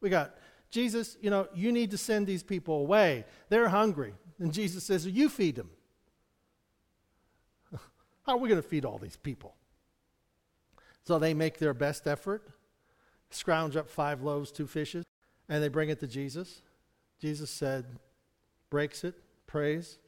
We 0.00 0.10
got, 0.10 0.34
Jesus, 0.70 1.16
you 1.20 1.30
know, 1.30 1.48
you 1.54 1.72
need 1.72 1.90
to 1.92 1.98
send 1.98 2.26
these 2.26 2.42
people 2.42 2.80
away. 2.80 3.24
They're 3.48 3.68
hungry. 3.68 4.14
And 4.38 4.52
Jesus 4.52 4.84
says, 4.84 5.06
You 5.06 5.28
feed 5.28 5.56
them. 5.56 5.70
How 8.26 8.34
are 8.34 8.38
we 8.38 8.48
going 8.48 8.62
to 8.62 8.68
feed 8.68 8.84
all 8.84 8.98
these 8.98 9.16
people? 9.16 9.54
So 11.04 11.18
they 11.18 11.34
make 11.34 11.58
their 11.58 11.74
best 11.74 12.06
effort, 12.06 12.48
scrounge 13.30 13.76
up 13.76 13.88
five 13.88 14.22
loaves, 14.22 14.52
two 14.52 14.66
fishes, 14.66 15.04
and 15.48 15.62
they 15.62 15.68
bring 15.68 15.88
it 15.88 16.00
to 16.00 16.06
Jesus. 16.06 16.62
Jesus 17.20 17.50
said, 17.50 17.84
breaks 18.70 19.04
it, 19.04 19.14
prays. 19.46 19.98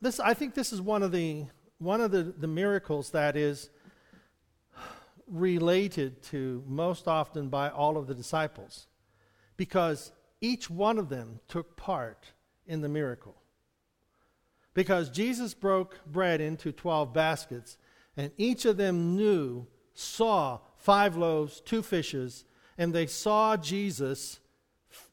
This, 0.00 0.20
I 0.20 0.34
think 0.34 0.54
this 0.54 0.72
is 0.72 0.80
one 0.80 1.02
of 1.02 1.12
the, 1.12 1.46
one 1.78 2.00
of 2.00 2.10
the, 2.10 2.22
the 2.22 2.46
miracles 2.46 3.10
that 3.10 3.36
is 3.36 3.70
related 5.26 6.22
to 6.22 6.62
most 6.66 7.08
often 7.08 7.48
by 7.48 7.70
all 7.70 7.96
of 7.96 8.06
the 8.06 8.14
disciples 8.14 8.86
because 9.56 10.12
each 10.40 10.68
one 10.68 10.98
of 10.98 11.08
them 11.08 11.40
took 11.48 11.76
part 11.76 12.32
in 12.66 12.80
the 12.80 12.88
miracle. 12.88 13.36
Because 14.74 15.10
Jesus 15.10 15.54
broke 15.54 16.00
bread 16.06 16.40
into 16.40 16.72
12 16.72 17.12
baskets, 17.12 17.76
and 18.16 18.32
each 18.36 18.64
of 18.64 18.76
them 18.76 19.16
knew, 19.16 19.66
saw 19.94 20.58
five 20.76 21.16
loaves, 21.16 21.60
two 21.60 21.82
fishes, 21.82 22.44
and 22.78 22.92
they 22.92 23.06
saw 23.06 23.56
Jesus 23.56 24.40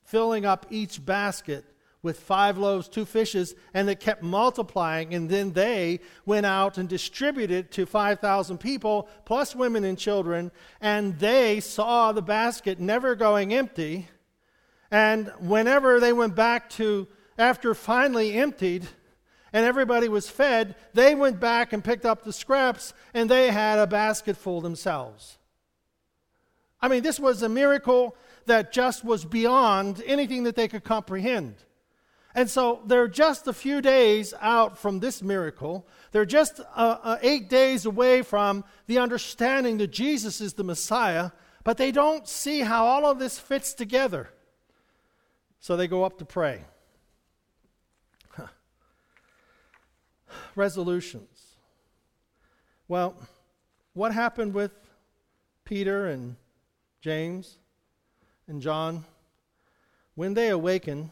filling 0.03 0.45
up 0.45 0.65
each 0.69 1.05
basket 1.05 1.65
with 2.01 2.19
five 2.19 2.57
loaves, 2.57 2.87
two 2.87 3.05
fishes, 3.05 3.55
and 3.73 3.89
it 3.89 3.99
kept 3.99 4.23
multiplying. 4.23 5.13
And 5.13 5.29
then 5.29 5.51
they 5.51 5.99
went 6.25 6.45
out 6.45 6.77
and 6.77 6.87
distributed 6.87 7.71
to 7.71 7.85
5,000 7.85 8.57
people, 8.57 9.09
plus 9.25 9.55
women 9.55 9.83
and 9.83 9.97
children, 9.97 10.51
and 10.79 11.19
they 11.19 11.59
saw 11.59 12.11
the 12.11 12.21
basket 12.21 12.79
never 12.79 13.15
going 13.15 13.53
empty. 13.53 14.07
And 14.89 15.31
whenever 15.39 15.99
they 15.99 16.13
went 16.13 16.35
back 16.35 16.69
to, 16.71 17.07
after 17.37 17.75
finally 17.75 18.33
emptied, 18.33 18.87
and 19.53 19.65
everybody 19.65 20.07
was 20.07 20.29
fed, 20.29 20.75
they 20.93 21.15
went 21.15 21.39
back 21.39 21.73
and 21.73 21.83
picked 21.83 22.05
up 22.05 22.23
the 22.23 22.33
scraps, 22.33 22.93
and 23.13 23.29
they 23.29 23.51
had 23.51 23.79
a 23.79 23.87
basket 23.87 24.37
full 24.37 24.61
themselves. 24.61 25.37
I 26.81 26.87
mean, 26.87 27.03
this 27.03 27.19
was 27.19 27.41
a 27.41 27.49
miracle 27.49 28.15
that 28.45 28.71
just 28.71 29.03
was 29.03 29.25
beyond 29.25 30.01
anything 30.05 30.43
that 30.43 30.55
they 30.55 30.67
could 30.67 30.83
comprehend. 30.83 31.55
And 32.35 32.49
so 32.49 32.81
they're 32.85 33.07
just 33.07 33.47
a 33.47 33.53
few 33.53 33.81
days 33.81 34.33
out 34.39 34.77
from 34.77 34.99
this 34.99 35.21
miracle. 35.21 35.87
They're 36.11 36.25
just 36.25 36.59
uh, 36.59 36.97
uh, 37.03 37.17
eight 37.21 37.49
days 37.49 37.85
away 37.85 38.21
from 38.21 38.63
the 38.87 38.99
understanding 38.99 39.77
that 39.79 39.87
Jesus 39.87 40.39
is 40.39 40.53
the 40.53 40.63
Messiah, 40.63 41.31
but 41.63 41.77
they 41.77 41.91
don't 41.91 42.27
see 42.27 42.61
how 42.61 42.85
all 42.85 43.05
of 43.05 43.19
this 43.19 43.39
fits 43.39 43.73
together. 43.73 44.29
So 45.59 45.75
they 45.75 45.87
go 45.87 46.03
up 46.03 46.19
to 46.19 46.25
pray. 46.25 46.65
Resolutions. 50.55 51.55
Well, 52.87 53.15
what 53.93 54.13
happened 54.13 54.53
with 54.53 54.71
Peter 55.63 56.07
and 56.07 56.35
James 57.01 57.57
and 58.47 58.61
John? 58.61 59.05
When 60.15 60.33
they 60.33 60.49
awaken, 60.49 61.11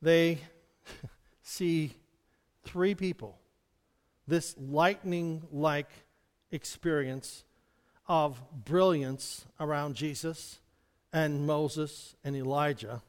they 0.00 0.38
see 1.42 1.94
three 2.64 2.94
people 2.94 3.38
this 4.26 4.54
lightning 4.58 5.42
like 5.50 5.90
experience 6.50 7.44
of 8.06 8.40
brilliance 8.64 9.46
around 9.58 9.94
Jesus 9.96 10.60
and 11.12 11.46
Moses 11.46 12.14
and 12.22 12.36
Elijah. 12.36 13.02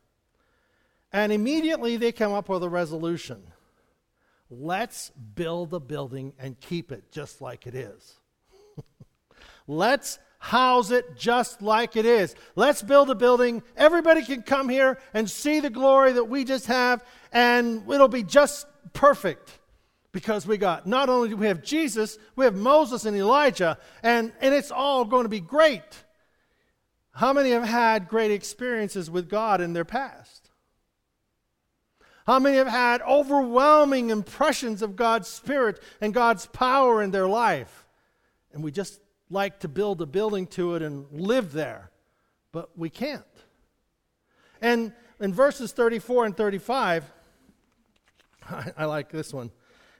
And 1.12 1.32
immediately 1.32 1.98
they 1.98 2.12
come 2.12 2.34
up 2.34 2.50
with 2.50 2.64
a 2.64 2.70
resolution 2.70 3.44
let's 4.50 5.12
build 5.36 5.74
a 5.74 5.80
building 5.80 6.34
and 6.40 6.60
keep 6.60 6.92
it 6.92 7.12
just 7.12 7.42
like 7.42 7.68
it 7.68 7.76
is. 7.76 8.16
Let's 9.68 10.20
house 10.40 10.90
it 10.90 11.16
just 11.16 11.62
like 11.62 11.96
it 11.96 12.06
is. 12.06 12.34
Let's 12.56 12.82
build 12.82 13.10
a 13.10 13.16
building. 13.16 13.62
Everybody 13.78 14.24
can 14.24 14.42
come 14.42 14.70
here 14.70 14.98
and 15.14 15.30
see 15.30 15.60
the 15.60 15.70
glory 15.70 16.14
that 16.14 16.26
we 16.26 16.46
just 16.46 16.66
have, 16.68 17.04
and 17.32 17.84
it'll 17.92 18.08
be 18.08 18.24
just 18.24 18.66
perfect 18.94 19.60
because 20.12 20.48
we 20.48 20.58
got 20.58 20.88
not 20.88 21.10
only 21.10 21.30
do 21.30 21.38
we 21.38 21.48
have 21.48 21.62
Jesus, 21.62 22.18
we 22.36 22.46
have 22.46 22.56
Moses 22.56 23.06
and 23.06 23.16
Elijah, 23.16 23.78
and, 24.02 24.32
and 24.42 24.56
it's 24.56 24.72
all 24.72 25.06
going 25.06 25.24
to 25.24 25.30
be 25.30 25.40
great. 25.42 26.04
How 27.12 27.34
many 27.34 27.52
have 27.52 27.66
had 27.66 28.08
great 28.08 28.32
experiences 28.32 29.12
with 29.12 29.30
God 29.30 29.62
in 29.62 29.74
their 29.74 29.86
past? 29.86 30.49
How 32.30 32.38
many 32.38 32.58
have 32.58 32.68
had 32.68 33.02
overwhelming 33.02 34.12
impressions 34.12 34.84
of 34.84 34.96
God's 34.96 35.28
Spirit 35.28 35.82
and 36.00 36.14
God's 36.14 36.46
power 36.46 37.02
in 37.02 37.10
their 37.10 37.28
life? 37.28 37.88
And 38.54 38.64
we 38.64 38.72
just 38.72 39.02
like 39.32 39.62
to 39.62 39.68
build 39.68 40.00
a 40.04 40.06
building 40.06 40.46
to 40.50 40.76
it 40.76 40.84
and 40.84 41.08
live 41.12 41.54
there, 41.54 41.90
but 42.52 42.70
we 42.78 42.92
can't. 42.92 43.24
And 44.62 44.94
in 45.20 45.34
verses 45.34 45.72
34 45.72 46.26
and 46.28 46.38
35, 46.38 47.12
I, 48.48 48.74
I 48.78 48.86
like 48.86 49.10
this 49.10 49.34
one. 49.34 49.50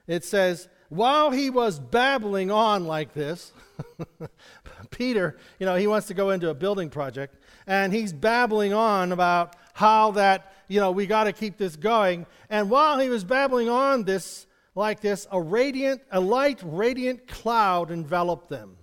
It 0.06 0.24
says, 0.24 0.68
while 0.88 1.32
he 1.32 1.50
was 1.50 1.80
babbling 1.80 2.52
on 2.52 2.84
like 2.84 3.12
this, 3.12 3.52
Peter, 4.92 5.36
you 5.58 5.66
know, 5.66 5.74
he 5.74 5.88
wants 5.88 6.06
to 6.06 6.14
go 6.14 6.30
into 6.30 6.48
a 6.48 6.54
building 6.54 6.90
project, 6.90 7.34
and 7.66 7.92
he's 7.92 8.12
babbling 8.12 8.72
on 8.72 9.10
about 9.10 9.56
how 9.74 10.12
that, 10.12 10.52
you 10.70 10.78
know, 10.78 10.92
we 10.92 11.04
got 11.04 11.24
to 11.24 11.32
keep 11.32 11.58
this 11.58 11.74
going. 11.74 12.26
And 12.48 12.70
while 12.70 13.00
he 13.00 13.08
was 13.08 13.24
babbling 13.24 13.68
on 13.68 14.04
this, 14.04 14.46
like 14.76 15.00
this, 15.00 15.26
a 15.32 15.42
radiant, 15.42 16.00
a 16.12 16.20
light, 16.20 16.60
radiant 16.62 17.26
cloud 17.26 17.90
enveloped 17.90 18.48
them. 18.48 18.76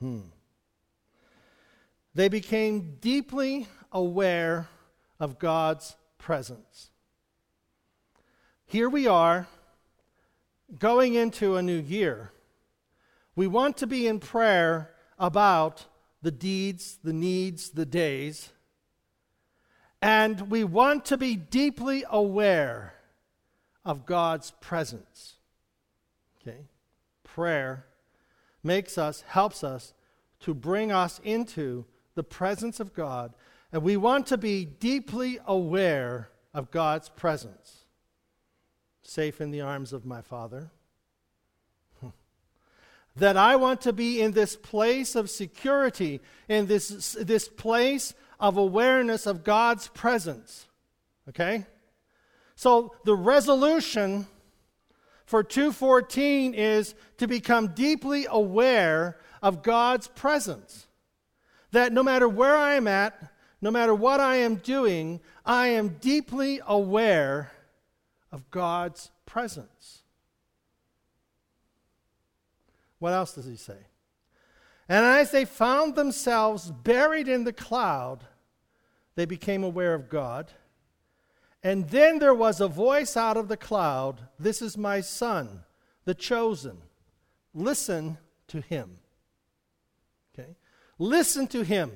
Hmm. 0.00 0.20
They 2.14 2.28
became 2.28 2.98
deeply 3.00 3.66
aware 3.90 4.68
of 5.18 5.38
God's 5.38 5.96
presence. 6.18 6.90
Here 8.66 8.90
we 8.90 9.06
are, 9.06 9.48
going 10.78 11.14
into 11.14 11.56
a 11.56 11.62
new 11.62 11.80
year. 11.80 12.32
We 13.34 13.46
want 13.46 13.78
to 13.78 13.86
be 13.86 14.06
in 14.06 14.20
prayer 14.20 14.90
about 15.18 15.86
the 16.20 16.30
deeds, 16.30 16.98
the 17.02 17.14
needs, 17.14 17.70
the 17.70 17.86
days. 17.86 18.50
And 20.04 20.50
we 20.50 20.64
want 20.64 21.06
to 21.06 21.16
be 21.16 21.34
deeply 21.34 22.04
aware 22.10 22.92
of 23.86 24.04
God's 24.04 24.50
presence. 24.60 25.36
Okay? 26.42 26.66
Prayer 27.22 27.86
makes 28.62 28.98
us, 28.98 29.24
helps 29.26 29.64
us 29.64 29.94
to 30.40 30.52
bring 30.52 30.92
us 30.92 31.22
into 31.24 31.86
the 32.16 32.22
presence 32.22 32.80
of 32.80 32.92
God. 32.92 33.32
And 33.72 33.82
we 33.82 33.96
want 33.96 34.26
to 34.26 34.36
be 34.36 34.66
deeply 34.66 35.38
aware 35.46 36.28
of 36.52 36.70
God's 36.70 37.08
presence. 37.08 37.86
Safe 39.00 39.40
in 39.40 39.52
the 39.52 39.62
arms 39.62 39.94
of 39.94 40.04
my 40.04 40.20
Father. 40.20 40.70
that 43.16 43.38
I 43.38 43.56
want 43.56 43.80
to 43.80 43.92
be 43.94 44.20
in 44.20 44.32
this 44.32 44.54
place 44.54 45.14
of 45.14 45.30
security, 45.30 46.20
in 46.46 46.66
this, 46.66 47.16
this 47.18 47.48
place 47.48 48.12
of 48.38 48.56
awareness 48.56 49.26
of 49.26 49.44
God's 49.44 49.88
presence. 49.88 50.66
Okay? 51.28 51.66
So 52.56 52.94
the 53.04 53.14
resolution 53.14 54.26
for 55.26 55.42
214 55.42 56.54
is 56.54 56.94
to 57.18 57.26
become 57.26 57.68
deeply 57.68 58.26
aware 58.28 59.18
of 59.42 59.62
God's 59.62 60.08
presence. 60.08 60.86
That 61.72 61.92
no 61.92 62.02
matter 62.02 62.28
where 62.28 62.56
I 62.56 62.74
am 62.74 62.86
at, 62.86 63.32
no 63.60 63.70
matter 63.70 63.94
what 63.94 64.20
I 64.20 64.36
am 64.36 64.56
doing, 64.56 65.20
I 65.44 65.68
am 65.68 65.96
deeply 66.00 66.60
aware 66.66 67.50
of 68.30 68.50
God's 68.50 69.10
presence. 69.26 70.02
What 72.98 73.12
else 73.12 73.34
does 73.34 73.46
he 73.46 73.56
say? 73.56 73.78
And 74.88 75.04
as 75.04 75.30
they 75.30 75.44
found 75.44 75.94
themselves 75.94 76.70
buried 76.70 77.28
in 77.28 77.44
the 77.44 77.52
cloud, 77.52 78.24
they 79.14 79.24
became 79.24 79.64
aware 79.64 79.94
of 79.94 80.08
God. 80.08 80.52
And 81.62 81.88
then 81.88 82.18
there 82.18 82.34
was 82.34 82.60
a 82.60 82.68
voice 82.68 83.16
out 83.16 83.36
of 83.36 83.48
the 83.48 83.56
cloud 83.56 84.20
This 84.38 84.60
is 84.60 84.76
my 84.76 85.00
son, 85.00 85.64
the 86.04 86.14
chosen. 86.14 86.78
Listen 87.54 88.18
to 88.48 88.60
him. 88.60 88.98
Okay? 90.38 90.56
Listen 90.98 91.46
to 91.48 91.62
him. 91.62 91.92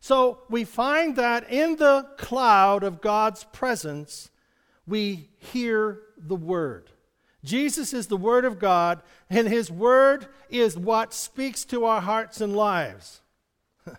So 0.00 0.40
we 0.50 0.64
find 0.64 1.16
that 1.16 1.50
in 1.50 1.76
the 1.76 2.06
cloud 2.18 2.82
of 2.82 3.00
God's 3.00 3.44
presence, 3.44 4.30
we 4.86 5.30
hear 5.38 6.00
the 6.16 6.36
word. 6.36 6.90
Jesus 7.44 7.92
is 7.92 8.08
the 8.08 8.16
Word 8.16 8.44
of 8.44 8.58
God, 8.58 9.02
and 9.30 9.46
His 9.46 9.70
Word 9.70 10.26
is 10.50 10.76
what 10.76 11.14
speaks 11.14 11.64
to 11.66 11.84
our 11.84 12.00
hearts 12.00 12.40
and 12.40 12.56
lives. 12.56 13.20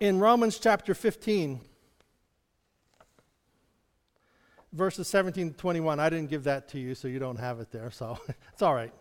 In 0.00 0.18
Romans 0.18 0.58
chapter 0.58 0.94
15, 0.94 1.60
verses 4.72 5.08
17 5.08 5.50
to 5.52 5.56
21. 5.56 5.98
I 5.98 6.10
didn't 6.10 6.30
give 6.30 6.44
that 6.44 6.68
to 6.68 6.78
you, 6.78 6.94
so 6.94 7.08
you 7.08 7.18
don't 7.18 7.38
have 7.38 7.60
it 7.60 7.70
there, 7.70 7.90
so 7.90 8.18
it's 8.52 8.62
all 8.62 8.74
right. 8.74 8.92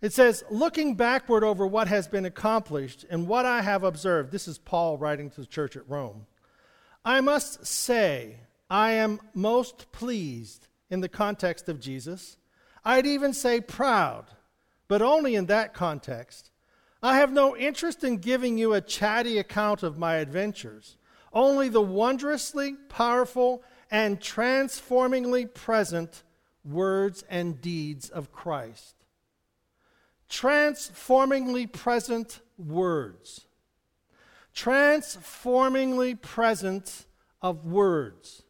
It 0.00 0.12
says, 0.12 0.44
looking 0.48 0.94
backward 0.94 1.42
over 1.42 1.66
what 1.66 1.88
has 1.88 2.06
been 2.06 2.24
accomplished 2.24 3.04
and 3.10 3.26
what 3.26 3.46
I 3.46 3.62
have 3.62 3.82
observed, 3.82 4.30
this 4.30 4.46
is 4.46 4.58
Paul 4.58 4.96
writing 4.96 5.28
to 5.30 5.40
the 5.40 5.46
church 5.46 5.76
at 5.76 5.88
Rome. 5.88 6.26
I 7.04 7.20
must 7.20 7.66
say, 7.66 8.36
I 8.70 8.92
am 8.92 9.20
most 9.34 9.90
pleased 9.92 10.68
in 10.90 11.00
the 11.00 11.08
context 11.08 11.68
of 11.68 11.80
Jesus. 11.80 12.36
I'd 12.84 13.06
even 13.06 13.32
say 13.32 13.60
proud, 13.60 14.26
but 14.88 15.02
only 15.02 15.34
in 15.34 15.46
that 15.46 15.74
context. 15.74 16.50
I 17.02 17.18
have 17.18 17.32
no 17.32 17.56
interest 17.56 18.04
in 18.04 18.18
giving 18.18 18.58
you 18.58 18.72
a 18.72 18.80
chatty 18.80 19.38
account 19.38 19.82
of 19.82 19.98
my 19.98 20.16
adventures, 20.16 20.96
only 21.32 21.68
the 21.68 21.82
wondrously 21.82 22.74
powerful 22.88 23.62
and 23.90 24.20
transformingly 24.20 25.46
present 25.46 26.22
words 26.64 27.24
and 27.30 27.60
deeds 27.60 28.10
of 28.10 28.32
Christ. 28.32 28.96
Transformingly 30.28 31.66
present 31.66 32.40
words. 32.58 33.46
Transformingly 34.52 36.14
present 36.14 37.06
of 37.40 37.64
words. 37.64 38.42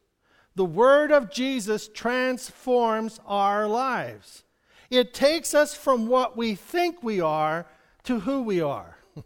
The 0.58 0.64
word 0.64 1.12
of 1.12 1.30
Jesus 1.30 1.86
transforms 1.86 3.20
our 3.26 3.68
lives. 3.68 4.42
It 4.90 5.14
takes 5.14 5.54
us 5.54 5.72
from 5.72 6.08
what 6.08 6.36
we 6.36 6.56
think 6.56 7.00
we 7.00 7.20
are 7.20 7.64
to 8.02 8.18
who 8.18 8.42
we 8.42 8.60
are. 8.60 8.96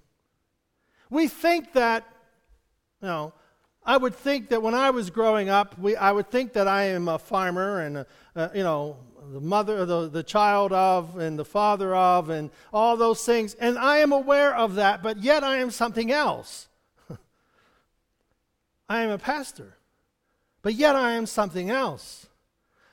we 1.10 1.28
think 1.28 1.72
that, 1.72 2.06
you 3.00 3.08
know, 3.08 3.32
I 3.82 3.96
would 3.96 4.14
think 4.14 4.50
that 4.50 4.62
when 4.62 4.74
I 4.74 4.90
was 4.90 5.08
growing 5.08 5.48
up, 5.48 5.78
we, 5.78 5.96
I 5.96 6.12
would 6.12 6.30
think 6.30 6.52
that 6.52 6.68
I 6.68 6.82
am 6.88 7.08
a 7.08 7.18
farmer 7.18 7.80
and, 7.80 7.96
a, 7.96 8.06
a, 8.34 8.50
you 8.54 8.62
know, 8.62 8.98
the 9.32 9.40
mother, 9.40 9.86
the, 9.86 10.10
the 10.10 10.22
child 10.22 10.70
of, 10.74 11.16
and 11.16 11.38
the 11.38 11.46
father 11.46 11.94
of, 11.94 12.28
and 12.28 12.50
all 12.74 12.98
those 12.98 13.24
things. 13.24 13.54
And 13.54 13.78
I 13.78 14.00
am 14.00 14.12
aware 14.12 14.54
of 14.54 14.74
that, 14.74 15.02
but 15.02 15.22
yet 15.22 15.42
I 15.42 15.60
am 15.60 15.70
something 15.70 16.12
else. 16.12 16.68
I 18.90 19.00
am 19.00 19.08
a 19.08 19.16
pastor, 19.16 19.78
but 20.62 20.74
yet 20.74 20.96
I 20.96 21.12
am 21.12 21.26
something 21.26 21.70
else. 21.70 22.28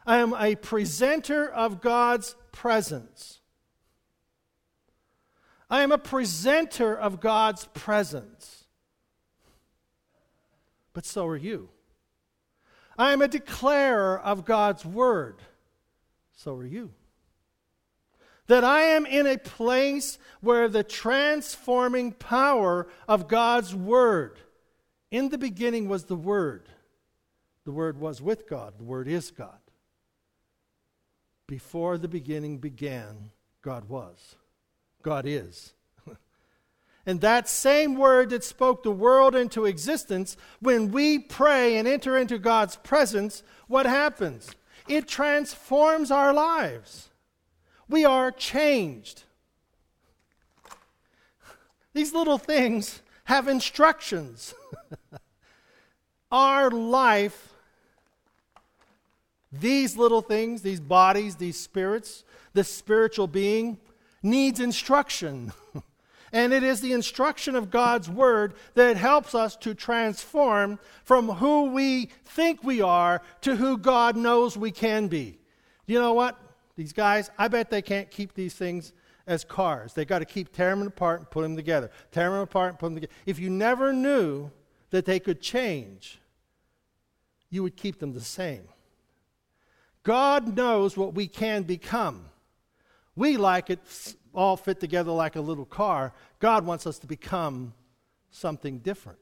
I 0.05 0.17
am 0.17 0.33
a 0.33 0.55
presenter 0.55 1.47
of 1.47 1.81
God's 1.81 2.35
presence. 2.51 3.39
I 5.69 5.81
am 5.81 5.91
a 5.91 5.97
presenter 5.97 6.95
of 6.97 7.21
God's 7.21 7.65
presence 7.73 8.59
but 10.99 11.05
so 11.05 11.25
are 11.27 11.37
you. 11.37 11.69
I 12.97 13.13
am 13.13 13.21
a 13.21 13.27
declarer 13.29 14.19
of 14.19 14.43
God's 14.43 14.85
word. 14.85 15.41
So 16.33 16.55
are 16.55 16.65
you. 16.65 16.91
That 18.47 18.65
I 18.65 18.81
am 18.81 19.05
in 19.05 19.25
a 19.25 19.37
place 19.37 20.17
where 20.41 20.67
the 20.67 20.83
transforming 20.83 22.11
power 22.11 22.87
of 23.07 23.29
God's 23.29 23.73
word. 23.73 24.39
In 25.09 25.29
the 25.29 25.37
beginning 25.37 25.87
was 25.87 26.03
the 26.03 26.17
Word. 26.17 26.67
The 27.69 27.73
Word 27.73 27.99
was 27.99 28.19
with 28.19 28.49
God. 28.49 28.79
The 28.79 28.83
Word 28.83 29.07
is 29.07 29.29
God. 29.29 29.59
Before 31.45 31.99
the 31.99 32.07
beginning 32.07 32.57
began, 32.57 33.29
God 33.61 33.87
was. 33.87 34.37
God 35.03 35.27
is. 35.27 35.75
And 37.05 37.21
that 37.21 37.47
same 37.47 37.93
word 37.93 38.31
that 38.31 38.43
spoke 38.43 38.81
the 38.81 38.89
world 38.89 39.35
into 39.35 39.65
existence, 39.65 40.35
when 40.59 40.89
we 40.89 41.19
pray 41.19 41.77
and 41.77 41.87
enter 41.87 42.17
into 42.17 42.39
God's 42.39 42.75
presence, 42.77 43.43
what 43.67 43.85
happens? 43.85 44.49
It 44.87 45.07
transforms 45.07 46.09
our 46.09 46.33
lives. 46.33 47.09
We 47.87 48.03
are 48.03 48.31
changed. 48.31 49.25
These 51.93 52.15
little 52.15 52.39
things 52.39 53.03
have 53.25 53.47
instructions. 53.47 54.55
Our 56.31 56.69
life, 56.71 57.48
these 59.51 59.97
little 59.97 60.21
things, 60.21 60.61
these 60.61 60.79
bodies, 60.79 61.35
these 61.35 61.59
spirits, 61.59 62.23
this 62.53 62.71
spiritual 62.71 63.27
being, 63.27 63.77
needs 64.21 64.59
instruction. 64.59 65.51
and 66.31 66.53
it 66.53 66.63
is 66.63 66.81
the 66.81 66.93
instruction 66.93 67.55
of 67.55 67.69
God's 67.69 68.09
Word 68.09 68.53
that 68.75 68.97
helps 68.97 69.33
us 69.33 69.55
to 69.57 69.73
transform 69.73 70.79
from 71.03 71.29
who 71.29 71.71
we 71.71 72.09
think 72.25 72.63
we 72.63 72.81
are 72.81 73.21
to 73.41 73.55
who 73.55 73.77
God 73.77 74.15
knows 74.15 74.57
we 74.57 74.71
can 74.71 75.07
be. 75.07 75.39
You 75.87 75.99
know 75.99 76.13
what? 76.13 76.37
These 76.75 76.93
guys, 76.93 77.31
I 77.37 77.47
bet 77.47 77.69
they 77.69 77.81
can't 77.81 78.09
keep 78.11 78.33
these 78.33 78.53
things 78.53 78.93
as 79.27 79.43
cars. 79.43 79.93
They've 79.93 80.07
got 80.07 80.19
to 80.19 80.25
keep 80.25 80.53
tearing 80.53 80.79
them 80.79 80.87
apart 80.87 81.19
and 81.19 81.29
put 81.29 81.43
them 81.43 81.55
together. 81.55 81.91
Tear 82.11 82.31
them 82.31 82.39
apart 82.39 82.69
and 82.69 82.79
put 82.79 82.87
them 82.87 82.95
together. 82.95 83.13
If 83.25 83.39
you 83.39 83.49
never 83.49 83.93
knew 83.93 84.51
that 84.91 85.05
they 85.05 85.19
could 85.19 85.41
change, 85.41 86.19
you 87.49 87.63
would 87.63 87.75
keep 87.75 87.99
them 87.99 88.13
the 88.13 88.21
same. 88.21 88.67
God 90.09 90.57
knows 90.57 90.97
what 90.97 91.13
we 91.13 91.27
can 91.27 91.61
become. 91.61 92.25
We 93.15 93.37
like 93.37 93.69
it 93.69 93.79
all 94.33 94.57
fit 94.57 94.79
together 94.79 95.11
like 95.11 95.35
a 95.35 95.39
little 95.39 95.67
car. 95.67 96.15
God 96.39 96.65
wants 96.65 96.87
us 96.87 96.97
to 96.97 97.05
become 97.05 97.75
something 98.31 98.79
different. 98.79 99.19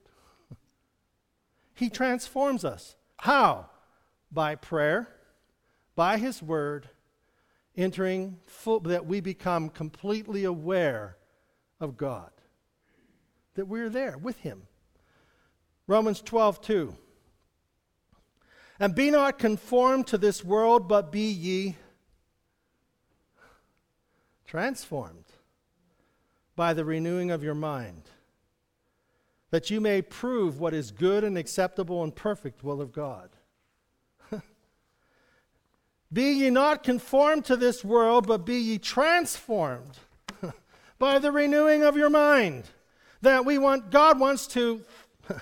he 1.74 1.90
transforms 1.90 2.64
us. 2.64 2.96
How? 3.18 3.70
By 4.32 4.56
prayer, 4.56 5.10
by 5.98 6.20
His 6.20 6.42
Word, 6.42 6.88
entering 7.76 8.40
full, 8.46 8.80
that 8.80 9.06
we 9.06 9.20
become 9.20 9.68
completely 9.68 10.46
aware 10.46 11.18
of 11.82 11.98
God, 11.98 12.32
that 13.56 13.68
we're 13.68 13.90
there 13.90 14.18
with 14.18 14.38
Him. 14.38 14.62
Romans 15.86 16.22
12, 16.22 16.62
2. 16.62 16.96
And 18.80 18.94
be 18.94 19.10
not 19.10 19.40
conformed 19.40 20.08
to 20.08 20.18
this 20.18 20.44
world, 20.44 20.88
but 20.88 21.12
be 21.12 21.32
ye 21.32 21.76
transformed 24.46 25.26
by 26.56 26.74
the 26.74 26.86
renewing 26.86 27.30
of 27.30 27.44
your 27.44 27.54
mind, 27.54 28.04
that 29.52 29.70
you 29.70 29.80
may 29.80 30.02
prove 30.02 30.60
what 30.60 30.74
is 30.74 30.92
good 30.92 31.24
and 31.24 31.38
acceptable 31.38 32.04
and 32.04 32.16
perfect 32.16 32.64
will 32.64 32.82
of 32.82 32.92
God. 32.92 33.30
Be 36.12 36.32
ye 36.32 36.50
not 36.50 36.84
conformed 36.84 37.46
to 37.46 37.56
this 37.56 37.84
world, 37.86 38.28
but 38.28 38.46
be 38.46 38.56
ye 38.56 38.78
transformed 38.78 40.00
by 41.00 41.20
the 41.20 41.32
renewing 41.32 41.84
of 41.84 41.96
your 41.96 42.10
mind. 42.10 42.64
That 43.22 43.46
we 43.46 43.58
want, 43.58 43.92
God 43.92 44.20
wants 44.20 44.48
to 44.48 44.82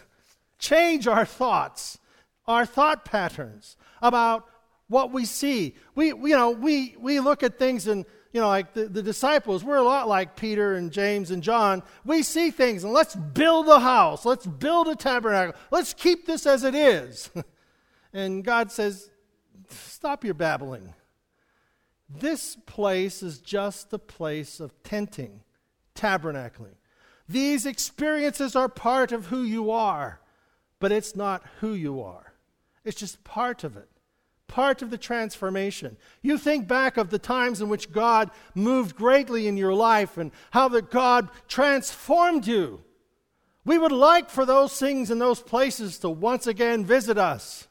change 0.59 1.07
our 1.07 1.25
thoughts, 1.25 1.97
our 2.47 2.65
thought 2.65 3.05
patterns 3.05 3.77
about 4.01 4.45
what 4.87 5.11
we 5.11 5.25
see. 5.25 5.75
We, 5.95 6.07
you 6.07 6.29
know, 6.29 6.51
we, 6.51 6.95
we 6.99 7.19
look 7.19 7.43
at 7.43 7.57
things 7.57 7.87
and, 7.87 8.05
you 8.31 8.41
know, 8.41 8.47
like 8.47 8.73
the, 8.73 8.85
the 8.85 9.01
disciples, 9.01 9.63
we're 9.63 9.77
a 9.77 9.83
lot 9.83 10.07
like 10.07 10.35
Peter 10.35 10.75
and 10.75 10.91
James 10.91 11.31
and 11.31 11.41
John. 11.41 11.81
We 12.05 12.23
see 12.23 12.51
things 12.51 12.83
and 12.83 12.93
let's 12.93 13.15
build 13.15 13.67
a 13.67 13.79
house, 13.79 14.25
let's 14.25 14.45
build 14.45 14.87
a 14.87 14.95
tabernacle, 14.95 15.59
let's 15.71 15.93
keep 15.93 16.25
this 16.25 16.45
as 16.45 16.63
it 16.63 16.75
is. 16.75 17.29
and 18.13 18.43
God 18.43 18.71
says, 18.71 19.09
Stop 19.69 20.23
your 20.23 20.35
babbling. 20.35 20.93
This 22.07 22.55
place 22.65 23.23
is 23.23 23.39
just 23.39 23.89
the 23.89 23.99
place 23.99 24.59
of 24.59 24.71
tenting, 24.83 25.41
tabernacling. 25.95 26.75
These 27.27 27.65
experiences 27.65 28.55
are 28.55 28.69
part 28.69 29.11
of 29.11 29.27
who 29.27 29.41
you 29.41 29.71
are, 29.71 30.21
but 30.79 30.91
it's 30.91 31.15
not 31.15 31.43
who 31.61 31.73
you 31.73 32.01
are. 32.01 32.24
It's 32.85 32.99
just 32.99 33.23
part 33.23 33.63
of 33.63 33.75
it, 33.75 33.89
part 34.47 34.81
of 34.81 34.91
the 34.91 34.97
transformation. 34.97 35.97
You 36.21 36.37
think 36.37 36.67
back 36.67 36.97
of 36.97 37.09
the 37.09 37.19
times 37.19 37.61
in 37.61 37.67
which 37.67 37.91
God 37.91 38.29
moved 38.53 38.95
greatly 38.95 39.47
in 39.47 39.57
your 39.57 39.73
life 39.73 40.17
and 40.17 40.31
how 40.51 40.69
that 40.69 40.91
God 40.91 41.29
transformed 41.47 42.45
you. 42.45 42.83
We 43.65 43.79
would 43.79 43.91
like 43.91 44.29
for 44.29 44.45
those 44.45 44.77
things 44.79 45.09
and 45.09 45.19
those 45.19 45.41
places 45.41 45.97
to 45.99 46.09
once 46.09 46.45
again 46.45 46.85
visit 46.85 47.17
us. 47.17 47.67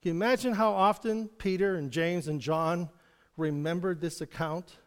Can 0.00 0.08
you 0.08 0.14
imagine 0.14 0.54
how 0.54 0.72
often 0.72 1.28
Peter 1.28 1.76
and 1.76 1.90
James 1.90 2.26
and 2.26 2.40
John 2.40 2.88
remembered 3.36 4.00
this 4.00 4.22
account? 4.22 4.78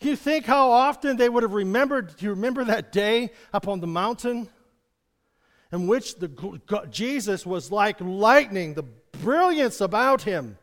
Can 0.00 0.10
you 0.10 0.16
think 0.16 0.44
how 0.44 0.70
often 0.70 1.16
they 1.16 1.30
would 1.30 1.42
have 1.42 1.54
remembered? 1.54 2.14
Do 2.16 2.26
you 2.26 2.30
remember 2.30 2.64
that 2.64 2.92
day 2.92 3.30
up 3.54 3.68
on 3.68 3.80
the 3.80 3.86
mountain 3.86 4.50
in 5.72 5.86
which 5.86 6.16
the, 6.16 6.28
Jesus 6.90 7.46
was 7.46 7.70
like 7.70 8.00
lightning, 8.00 8.74
the 8.74 8.82
brilliance 8.82 9.80
about 9.80 10.22
him? 10.22 10.58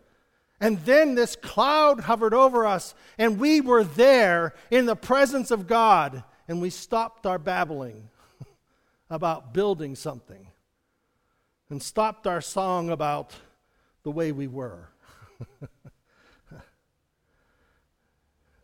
And 0.60 0.80
then 0.86 1.16
this 1.16 1.36
cloud 1.36 2.02
hovered 2.02 2.34
over 2.34 2.66
us, 2.66 2.96
and 3.18 3.40
we 3.40 3.62
were 3.62 3.84
there 3.84 4.54
in 4.72 4.86
the 4.86 4.96
presence 4.96 5.52
of 5.52 5.68
God, 5.68 6.24
and 6.48 6.62
we 6.62 6.70
stopped 6.72 7.26
our 7.26 7.38
babbling 7.38 8.10
about 9.10 9.54
building 9.54 9.96
something 9.96 10.48
and 11.70 11.82
stopped 11.82 12.26
our 12.26 12.42
song 12.42 12.90
about 12.90 13.34
the 14.04 14.12
way 14.12 14.32
we 14.32 14.48
were. 14.48 14.90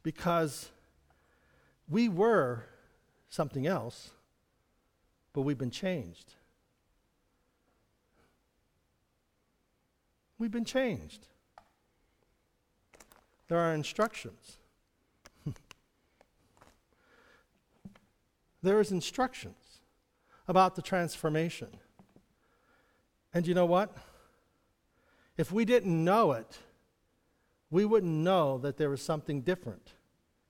because 0.04 0.70
we 1.90 2.10
were 2.10 2.64
something 3.30 3.66
else, 3.68 4.12
but 5.34 5.42
we've 5.42 5.58
been 5.58 5.72
changed. 5.72 6.36
We've 10.38 10.52
been 10.52 10.66
changed. 10.66 11.28
There 13.48 13.60
are 13.60 13.74
instructions. 13.74 14.58
there 18.62 18.80
is 18.80 18.92
instructions 18.92 19.80
about 20.48 20.76
the 20.76 20.82
transformation. 20.82 21.70
And 23.34 23.48
you 23.48 23.54
know 23.54 23.66
what? 23.66 23.96
If 25.38 25.52
we 25.52 25.66
didn't 25.66 26.04
know 26.04 26.34
it, 26.34 26.60
we 27.72 27.86
wouldn't 27.86 28.12
know 28.12 28.60
that 28.60 28.78
there 28.78 28.90
was 28.90 29.02
something 29.02 29.42
different 29.42 29.94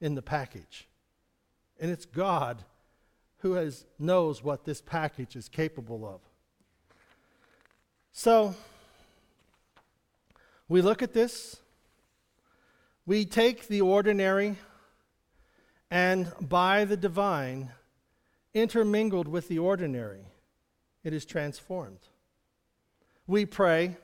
in 0.02 0.16
the 0.16 0.22
package. 0.22 0.90
And 1.80 1.90
it's 1.90 2.06
God 2.06 2.66
who 3.44 3.54
has, 3.54 3.86
knows 4.00 4.44
what 4.44 4.66
this 4.66 4.82
package 4.82 5.36
is 5.36 5.48
capable 5.48 6.04
of. 6.06 6.20
So, 8.12 8.56
we 10.68 10.82
look 10.82 11.04
at 11.04 11.14
this, 11.14 11.58
we 13.06 13.26
take 13.26 13.68
the 13.68 13.82
ordinary, 13.82 14.56
and 15.92 16.32
by 16.42 16.86
the 16.86 16.98
divine, 16.98 17.70
intermingled 18.56 19.28
with 19.28 19.48
the 19.48 19.60
ordinary, 19.60 20.26
it 21.04 21.14
is 21.14 21.24
transformed 21.24 22.00
we 23.28 23.46
pray, 23.46 23.96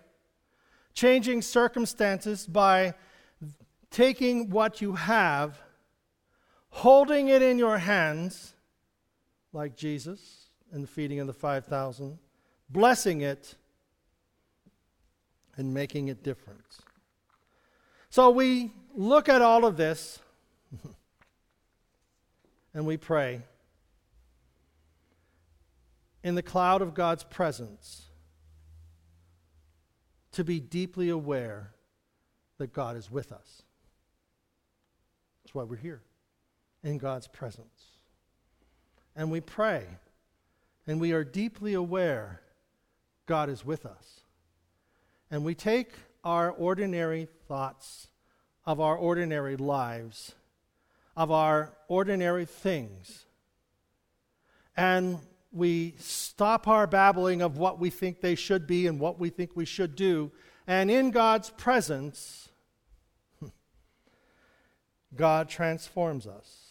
changing 0.94 1.42
circumstances 1.42 2.48
by 2.48 2.94
taking 3.92 4.50
what 4.50 4.82
you 4.82 4.94
have, 4.94 5.60
holding 6.70 7.28
it 7.28 7.42
in 7.42 7.58
your 7.58 7.80
hands, 7.80 8.54
like 9.54 9.76
Jesus 9.76 10.50
in 10.74 10.82
the 10.82 10.88
feeding 10.88 11.20
of 11.20 11.28
the 11.28 11.34
5,000, 11.34 12.18
blessing 12.70 13.22
it, 13.22 13.56
and 15.58 15.74
making 15.74 16.08
it 16.08 16.24
different. 16.24 16.64
So 18.10 18.30
we 18.30 18.72
look 18.96 19.30
at 19.30 19.42
all 19.42 19.66
of 19.66 19.78
this 19.78 20.20
and 22.74 22.86
we 22.86 22.98
pray 22.98 23.42
in 26.24 26.36
the 26.36 26.42
cloud 26.42 26.82
of 26.82 26.94
God's 26.94 27.24
presence 27.24 28.06
to 30.32 30.44
be 30.44 30.60
deeply 30.60 31.10
aware 31.10 31.72
that 32.58 32.74
God 32.74 32.96
is 32.96 33.10
with 33.10 33.32
us. 33.32 33.64
That's 35.44 35.56
why 35.56 35.64
we're 35.64 35.78
here, 35.78 36.02
in 36.84 36.98
God's 36.98 37.28
presence. 37.28 37.89
And 39.20 39.30
we 39.30 39.42
pray, 39.42 39.84
and 40.88 40.98
we 40.98 41.12
are 41.12 41.26
deeply 41.26 41.74
aware 41.74 42.40
God 43.26 43.50
is 43.50 43.66
with 43.66 43.86
us. 43.86 44.22
And 45.30 45.44
we 45.44 45.56
take 45.56 45.92
our 46.24 46.50
ordinary 46.50 47.28
thoughts 47.46 48.08
of 48.66 48.80
our 48.80 48.96
ordinary 48.96 49.58
lives, 49.58 50.36
of 51.18 51.32
our 51.32 51.74
ordinary 51.90 52.46
things, 52.46 53.26
and 54.78 55.18
we 55.52 55.96
stop 55.98 56.66
our 56.70 56.88
babbling 56.88 57.42
of 57.42 57.58
what 57.58 57.78
we 57.78 57.90
think 57.90 58.22
they 58.22 58.36
should 58.36 58.66
be 58.66 58.88
and 58.88 59.02
what 59.02 59.20
we 59.20 59.30
think 59.30 59.54
we 59.54 59.66
should 59.66 59.98
do, 59.98 60.32
and 60.66 60.90
in 60.90 61.12
God's 61.12 61.50
presence, 61.50 62.48
God 65.14 65.50
transforms 65.50 66.26
us. 66.26 66.69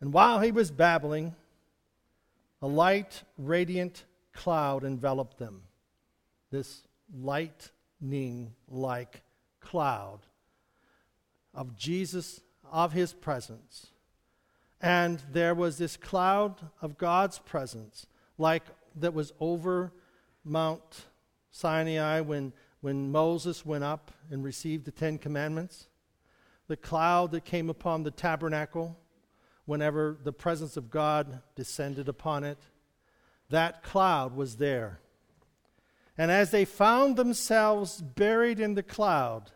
And 0.00 0.12
while 0.12 0.40
he 0.40 0.50
was 0.50 0.70
babbling, 0.70 1.34
a 2.62 2.66
light, 2.66 3.22
radiant 3.36 4.04
cloud 4.32 4.84
enveloped 4.84 5.38
them. 5.38 5.62
This 6.50 6.82
lightning 7.14 8.54
like 8.68 9.22
cloud 9.60 10.20
of 11.54 11.76
Jesus, 11.76 12.40
of 12.70 12.92
his 12.92 13.12
presence. 13.12 13.88
And 14.80 15.22
there 15.32 15.54
was 15.54 15.78
this 15.78 15.96
cloud 15.96 16.56
of 16.80 16.96
God's 16.96 17.38
presence, 17.38 18.06
like 18.38 18.64
that 18.96 19.12
was 19.12 19.32
over 19.40 19.92
Mount 20.44 21.06
Sinai 21.50 22.20
when, 22.20 22.52
when 22.80 23.10
Moses 23.10 23.66
went 23.66 23.84
up 23.84 24.10
and 24.30 24.42
received 24.42 24.86
the 24.86 24.90
Ten 24.90 25.18
Commandments. 25.18 25.88
The 26.68 26.76
cloud 26.76 27.32
that 27.32 27.44
came 27.44 27.68
upon 27.68 28.04
the 28.04 28.10
tabernacle 28.10 28.96
whenever 29.70 30.18
the 30.24 30.32
presence 30.32 30.76
of 30.76 30.90
God 30.90 31.42
descended 31.54 32.08
upon 32.08 32.42
it. 32.42 32.58
That 33.50 33.84
cloud 33.84 34.34
was 34.34 34.56
there. 34.56 34.98
And 36.18 36.28
as 36.28 36.50
they 36.50 36.64
found 36.64 37.14
themselves 37.14 38.02
buried 38.02 38.58
in 38.58 38.74
the 38.74 38.82
cloud, 38.82 39.52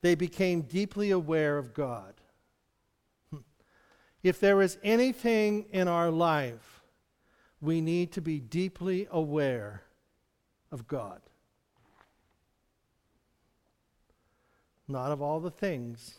they 0.00 0.16
became 0.16 0.62
deeply 0.62 1.12
aware 1.12 1.58
of 1.58 1.74
God. 1.74 2.14
Hmm. 3.30 3.38
If 4.20 4.40
there 4.40 4.60
is 4.62 4.78
anything 4.82 5.66
in 5.70 5.86
our 5.86 6.10
life, 6.10 6.82
we 7.60 7.80
need 7.80 8.10
to 8.14 8.20
be 8.20 8.40
deeply 8.40 9.06
aware 9.12 9.84
of 10.72 10.88
God. 10.88 11.20
Not 14.88 15.12
of 15.12 15.22
all 15.22 15.38
the 15.38 15.52
things, 15.52 16.18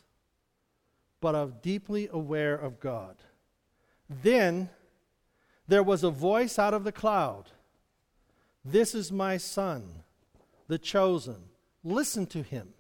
but 1.20 1.36
of 1.36 1.62
deeply 1.62 2.10
aware 2.12 2.56
of 2.56 2.80
God. 2.80 3.16
Then 4.10 4.70
there 5.68 5.84
was 5.84 6.04
a 6.04 6.10
voice 6.10 6.58
out 6.58 6.74
of 6.74 6.84
the 6.84 6.92
cloud 6.92 7.52
This 8.64 8.94
is 8.94 9.12
my 9.12 9.38
son, 9.38 10.04
the 10.68 10.78
chosen. 10.78 11.50
Listen 11.84 12.26
to 12.28 12.42
him. 12.44 12.74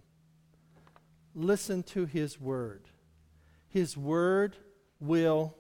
Listen 1.34 1.84
to 1.84 2.06
his 2.06 2.40
word. 2.42 2.90
His 3.70 3.96
word 3.96 4.58
will 5.00 5.56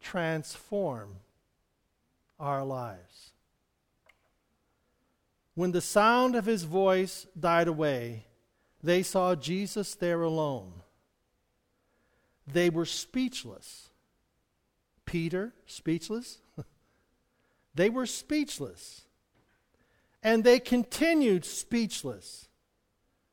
transform 0.00 1.16
our 2.38 2.64
lives. 2.64 3.32
When 5.54 5.72
the 5.72 5.80
sound 5.80 6.34
of 6.34 6.46
his 6.46 6.64
voice 6.64 7.26
died 7.38 7.68
away, 7.68 8.26
they 8.82 9.02
saw 9.02 9.34
Jesus 9.34 9.94
there 9.94 10.22
alone. 10.22 10.83
They 12.46 12.70
were 12.70 12.84
speechless. 12.84 13.90
Peter, 15.06 15.52
speechless? 15.66 16.40
they 17.74 17.90
were 17.90 18.06
speechless. 18.06 19.02
And 20.22 20.42
they 20.42 20.58
continued 20.58 21.44
speechless, 21.44 22.48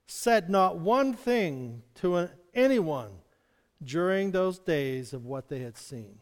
said 0.08 0.50
not 0.50 0.78
one 0.78 1.14
thing 1.14 1.84
to 1.96 2.30
anyone 2.54 3.12
during 3.84 4.32
those 4.32 4.60
days 4.60 5.14
of 5.14 5.26
what 5.26 5.48
they 5.48 5.60
had 5.60 5.78
seen. 5.78 6.20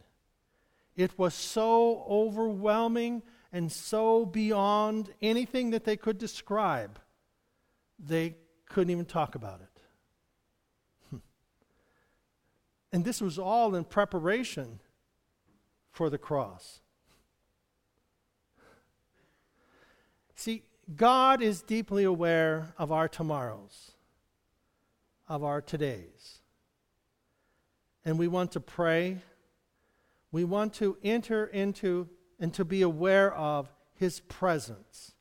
It 0.95 1.17
was 1.17 1.33
so 1.33 2.05
overwhelming 2.09 3.23
and 3.51 3.71
so 3.71 4.25
beyond 4.25 5.13
anything 5.21 5.71
that 5.71 5.83
they 5.83 5.97
could 5.97 6.17
describe, 6.17 6.99
they 7.97 8.35
couldn't 8.67 8.91
even 8.91 9.05
talk 9.05 9.35
about 9.35 9.61
it. 9.61 9.81
Hmm. 11.09 11.17
And 12.91 13.05
this 13.05 13.21
was 13.21 13.37
all 13.37 13.75
in 13.75 13.83
preparation 13.83 14.79
for 15.91 16.09
the 16.09 16.17
cross. 16.17 16.81
See, 20.35 20.63
God 20.95 21.41
is 21.41 21.61
deeply 21.61 22.03
aware 22.03 22.73
of 22.77 22.91
our 22.91 23.07
tomorrows, 23.07 23.91
of 25.27 25.43
our 25.43 25.61
todays. 25.61 26.39
And 28.05 28.17
we 28.17 28.27
want 28.27 28.53
to 28.53 28.59
pray. 28.59 29.17
We 30.31 30.43
want 30.45 30.73
to 30.75 30.97
enter 31.03 31.45
into 31.45 32.07
and 32.39 32.53
to 32.53 32.63
be 32.63 32.81
aware 32.81 33.33
of 33.33 33.69
His 33.93 34.21
presence. 34.21 35.11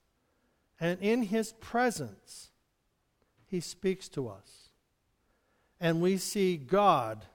And 0.80 1.00
in 1.00 1.24
His 1.24 1.52
presence, 1.54 2.50
He 3.46 3.60
speaks 3.60 4.08
to 4.10 4.28
us. 4.28 4.68
And 5.80 6.00
we 6.00 6.16
see 6.16 6.56
God 6.56 7.26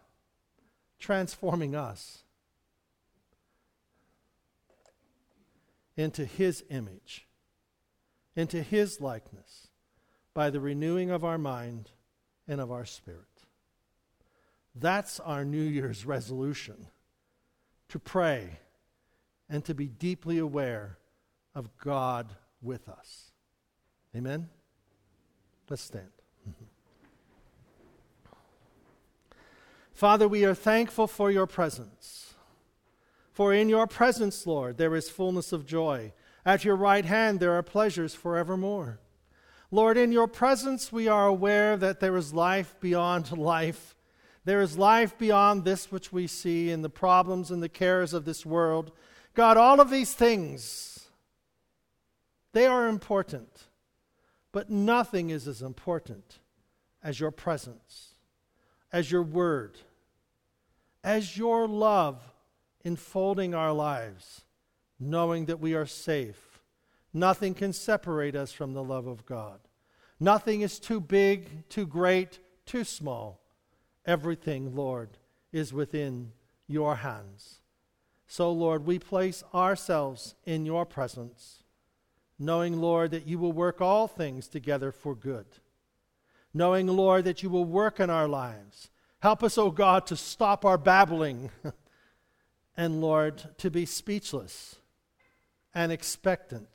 transforming 1.04 1.76
us 1.76 2.24
into 5.98 6.24
His 6.24 6.64
image, 6.70 7.28
into 8.38 8.64
His 8.64 9.02
likeness, 9.02 9.68
by 10.34 10.50
the 10.50 10.62
renewing 10.62 11.12
of 11.12 11.26
our 11.26 11.38
mind 11.38 11.92
and 12.48 12.62
of 12.62 12.72
our 12.72 12.86
spirit. 12.86 13.20
That's 14.74 15.20
our 15.20 15.44
New 15.44 15.62
Year's 15.62 16.06
resolution 16.06 16.88
to 17.90 18.00
pray 18.00 18.60
and 19.50 19.66
to 19.66 19.76
be 19.76 19.88
deeply 19.88 20.38
aware 20.38 21.00
of 21.54 21.78
God 21.78 22.34
with 22.62 22.88
us. 22.88 23.34
Amen? 24.16 24.48
Let's 25.70 25.84
stand. 25.84 26.23
Father, 30.04 30.28
we 30.28 30.44
are 30.44 30.54
thankful 30.54 31.08
for 31.08 31.32
your 31.32 31.48
presence. 31.48 32.34
For 33.32 33.54
in 33.54 33.70
your 33.70 33.88
presence, 33.88 34.46
Lord, 34.46 34.78
there 34.78 34.98
is 34.98 35.10
fullness 35.10 35.54
of 35.54 35.66
joy. 35.66 36.12
At 36.46 36.66
your 36.66 36.76
right 36.76 37.06
hand, 37.06 37.40
there 37.40 37.54
are 37.54 37.64
pleasures 37.64 38.14
forevermore. 38.14 39.00
Lord, 39.72 39.96
in 39.96 40.12
your 40.12 40.28
presence, 40.28 40.92
we 40.92 41.08
are 41.08 41.26
aware 41.28 41.78
that 41.78 42.02
there 42.02 42.18
is 42.18 42.34
life 42.34 42.76
beyond 42.82 43.32
life 43.38 43.96
there 44.44 44.60
is 44.60 44.78
life 44.78 45.18
beyond 45.18 45.64
this 45.64 45.90
which 45.90 46.12
we 46.12 46.28
see 46.28 46.70
in 46.70 46.82
the 46.82 46.90
problems 46.90 47.50
and 47.50 47.64
the 47.64 47.70
cares 47.70 48.14
of 48.14 48.26
this 48.26 48.46
world. 48.46 48.92
God, 49.36 49.56
all 49.56 49.80
of 49.80 49.90
these 49.90 50.14
things, 50.14 51.08
they 52.52 52.66
are 52.66 52.90
important, 52.90 53.68
but 54.52 54.70
nothing 54.70 55.30
is 55.30 55.48
as 55.48 55.62
important 55.62 56.40
as 57.02 57.22
your 57.22 57.32
presence, 57.32 58.16
as 58.92 59.10
your 59.10 59.24
word, 59.24 59.78
as 61.04 61.38
your 61.38 61.68
love 61.68 62.22
enfolding 62.84 63.54
our 63.54 63.74
lives, 63.74 64.44
knowing 65.00 65.46
that 65.46 65.60
we 65.60 65.74
are 65.74 65.86
safe. 65.86 66.60
Nothing 67.14 67.54
can 67.54 67.74
separate 67.74 68.36
us 68.36 68.52
from 68.52 68.74
the 68.74 68.84
love 68.84 69.08
of 69.08 69.26
God. 69.26 69.60
Nothing 70.20 70.62
is 70.62 70.80
too 70.80 71.00
big, 71.00 71.70
too 71.70 71.86
great, 71.86 72.40
too 72.66 72.84
small 72.84 73.44
Everything, 74.06 74.76
Lord, 74.76 75.18
is 75.52 75.72
within 75.72 76.34
your 76.68 76.98
hands. 76.98 77.60
So, 78.28 78.52
Lord, 78.52 78.86
we 78.86 79.00
place 79.00 79.44
ourselves 79.54 80.36
in 80.46 80.66
your 80.66 80.86
presence, 80.86 81.64
knowing, 82.38 82.82
Lord, 82.82 83.12
that 83.12 83.28
you 83.28 83.40
will 83.40 83.54
work 83.54 83.80
all 83.80 84.08
things 84.08 84.48
together 84.48 84.92
for 84.92 85.16
good. 85.16 85.46
Knowing, 86.54 86.88
Lord, 86.88 87.24
that 87.26 87.44
you 87.44 87.50
will 87.50 87.66
work 87.66 88.00
in 88.00 88.10
our 88.10 88.28
lives. 88.28 88.90
Help 89.24 89.42
us, 89.42 89.58
O 89.58 89.68
oh 89.68 89.72
God, 89.72 90.06
to 90.08 90.18
stop 90.18 90.66
our 90.66 90.78
babbling 90.78 91.50
and, 92.76 93.00
Lord, 93.00 93.42
to 93.60 93.72
be 93.72 93.86
speechless 93.86 94.76
and 95.74 95.94
expectant 95.94 96.68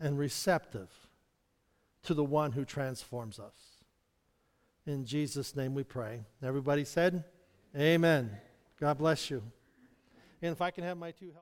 and 0.00 0.18
receptive 0.18 0.88
to 2.04 2.14
the 2.14 2.24
one 2.24 2.52
who 2.52 2.64
transforms 2.64 3.38
us. 3.38 3.84
In 4.86 5.04
Jesus' 5.04 5.54
name 5.54 5.74
we 5.74 5.84
pray. 5.84 6.22
Everybody 6.42 6.86
said, 6.86 7.24
Amen. 7.76 8.30
God 8.80 8.96
bless 8.96 9.28
you. 9.28 9.42
And 10.40 10.52
if 10.52 10.62
I 10.62 10.70
can 10.70 10.82
have 10.82 10.96
my 10.96 11.10
two 11.10 11.26
help. 11.26 11.40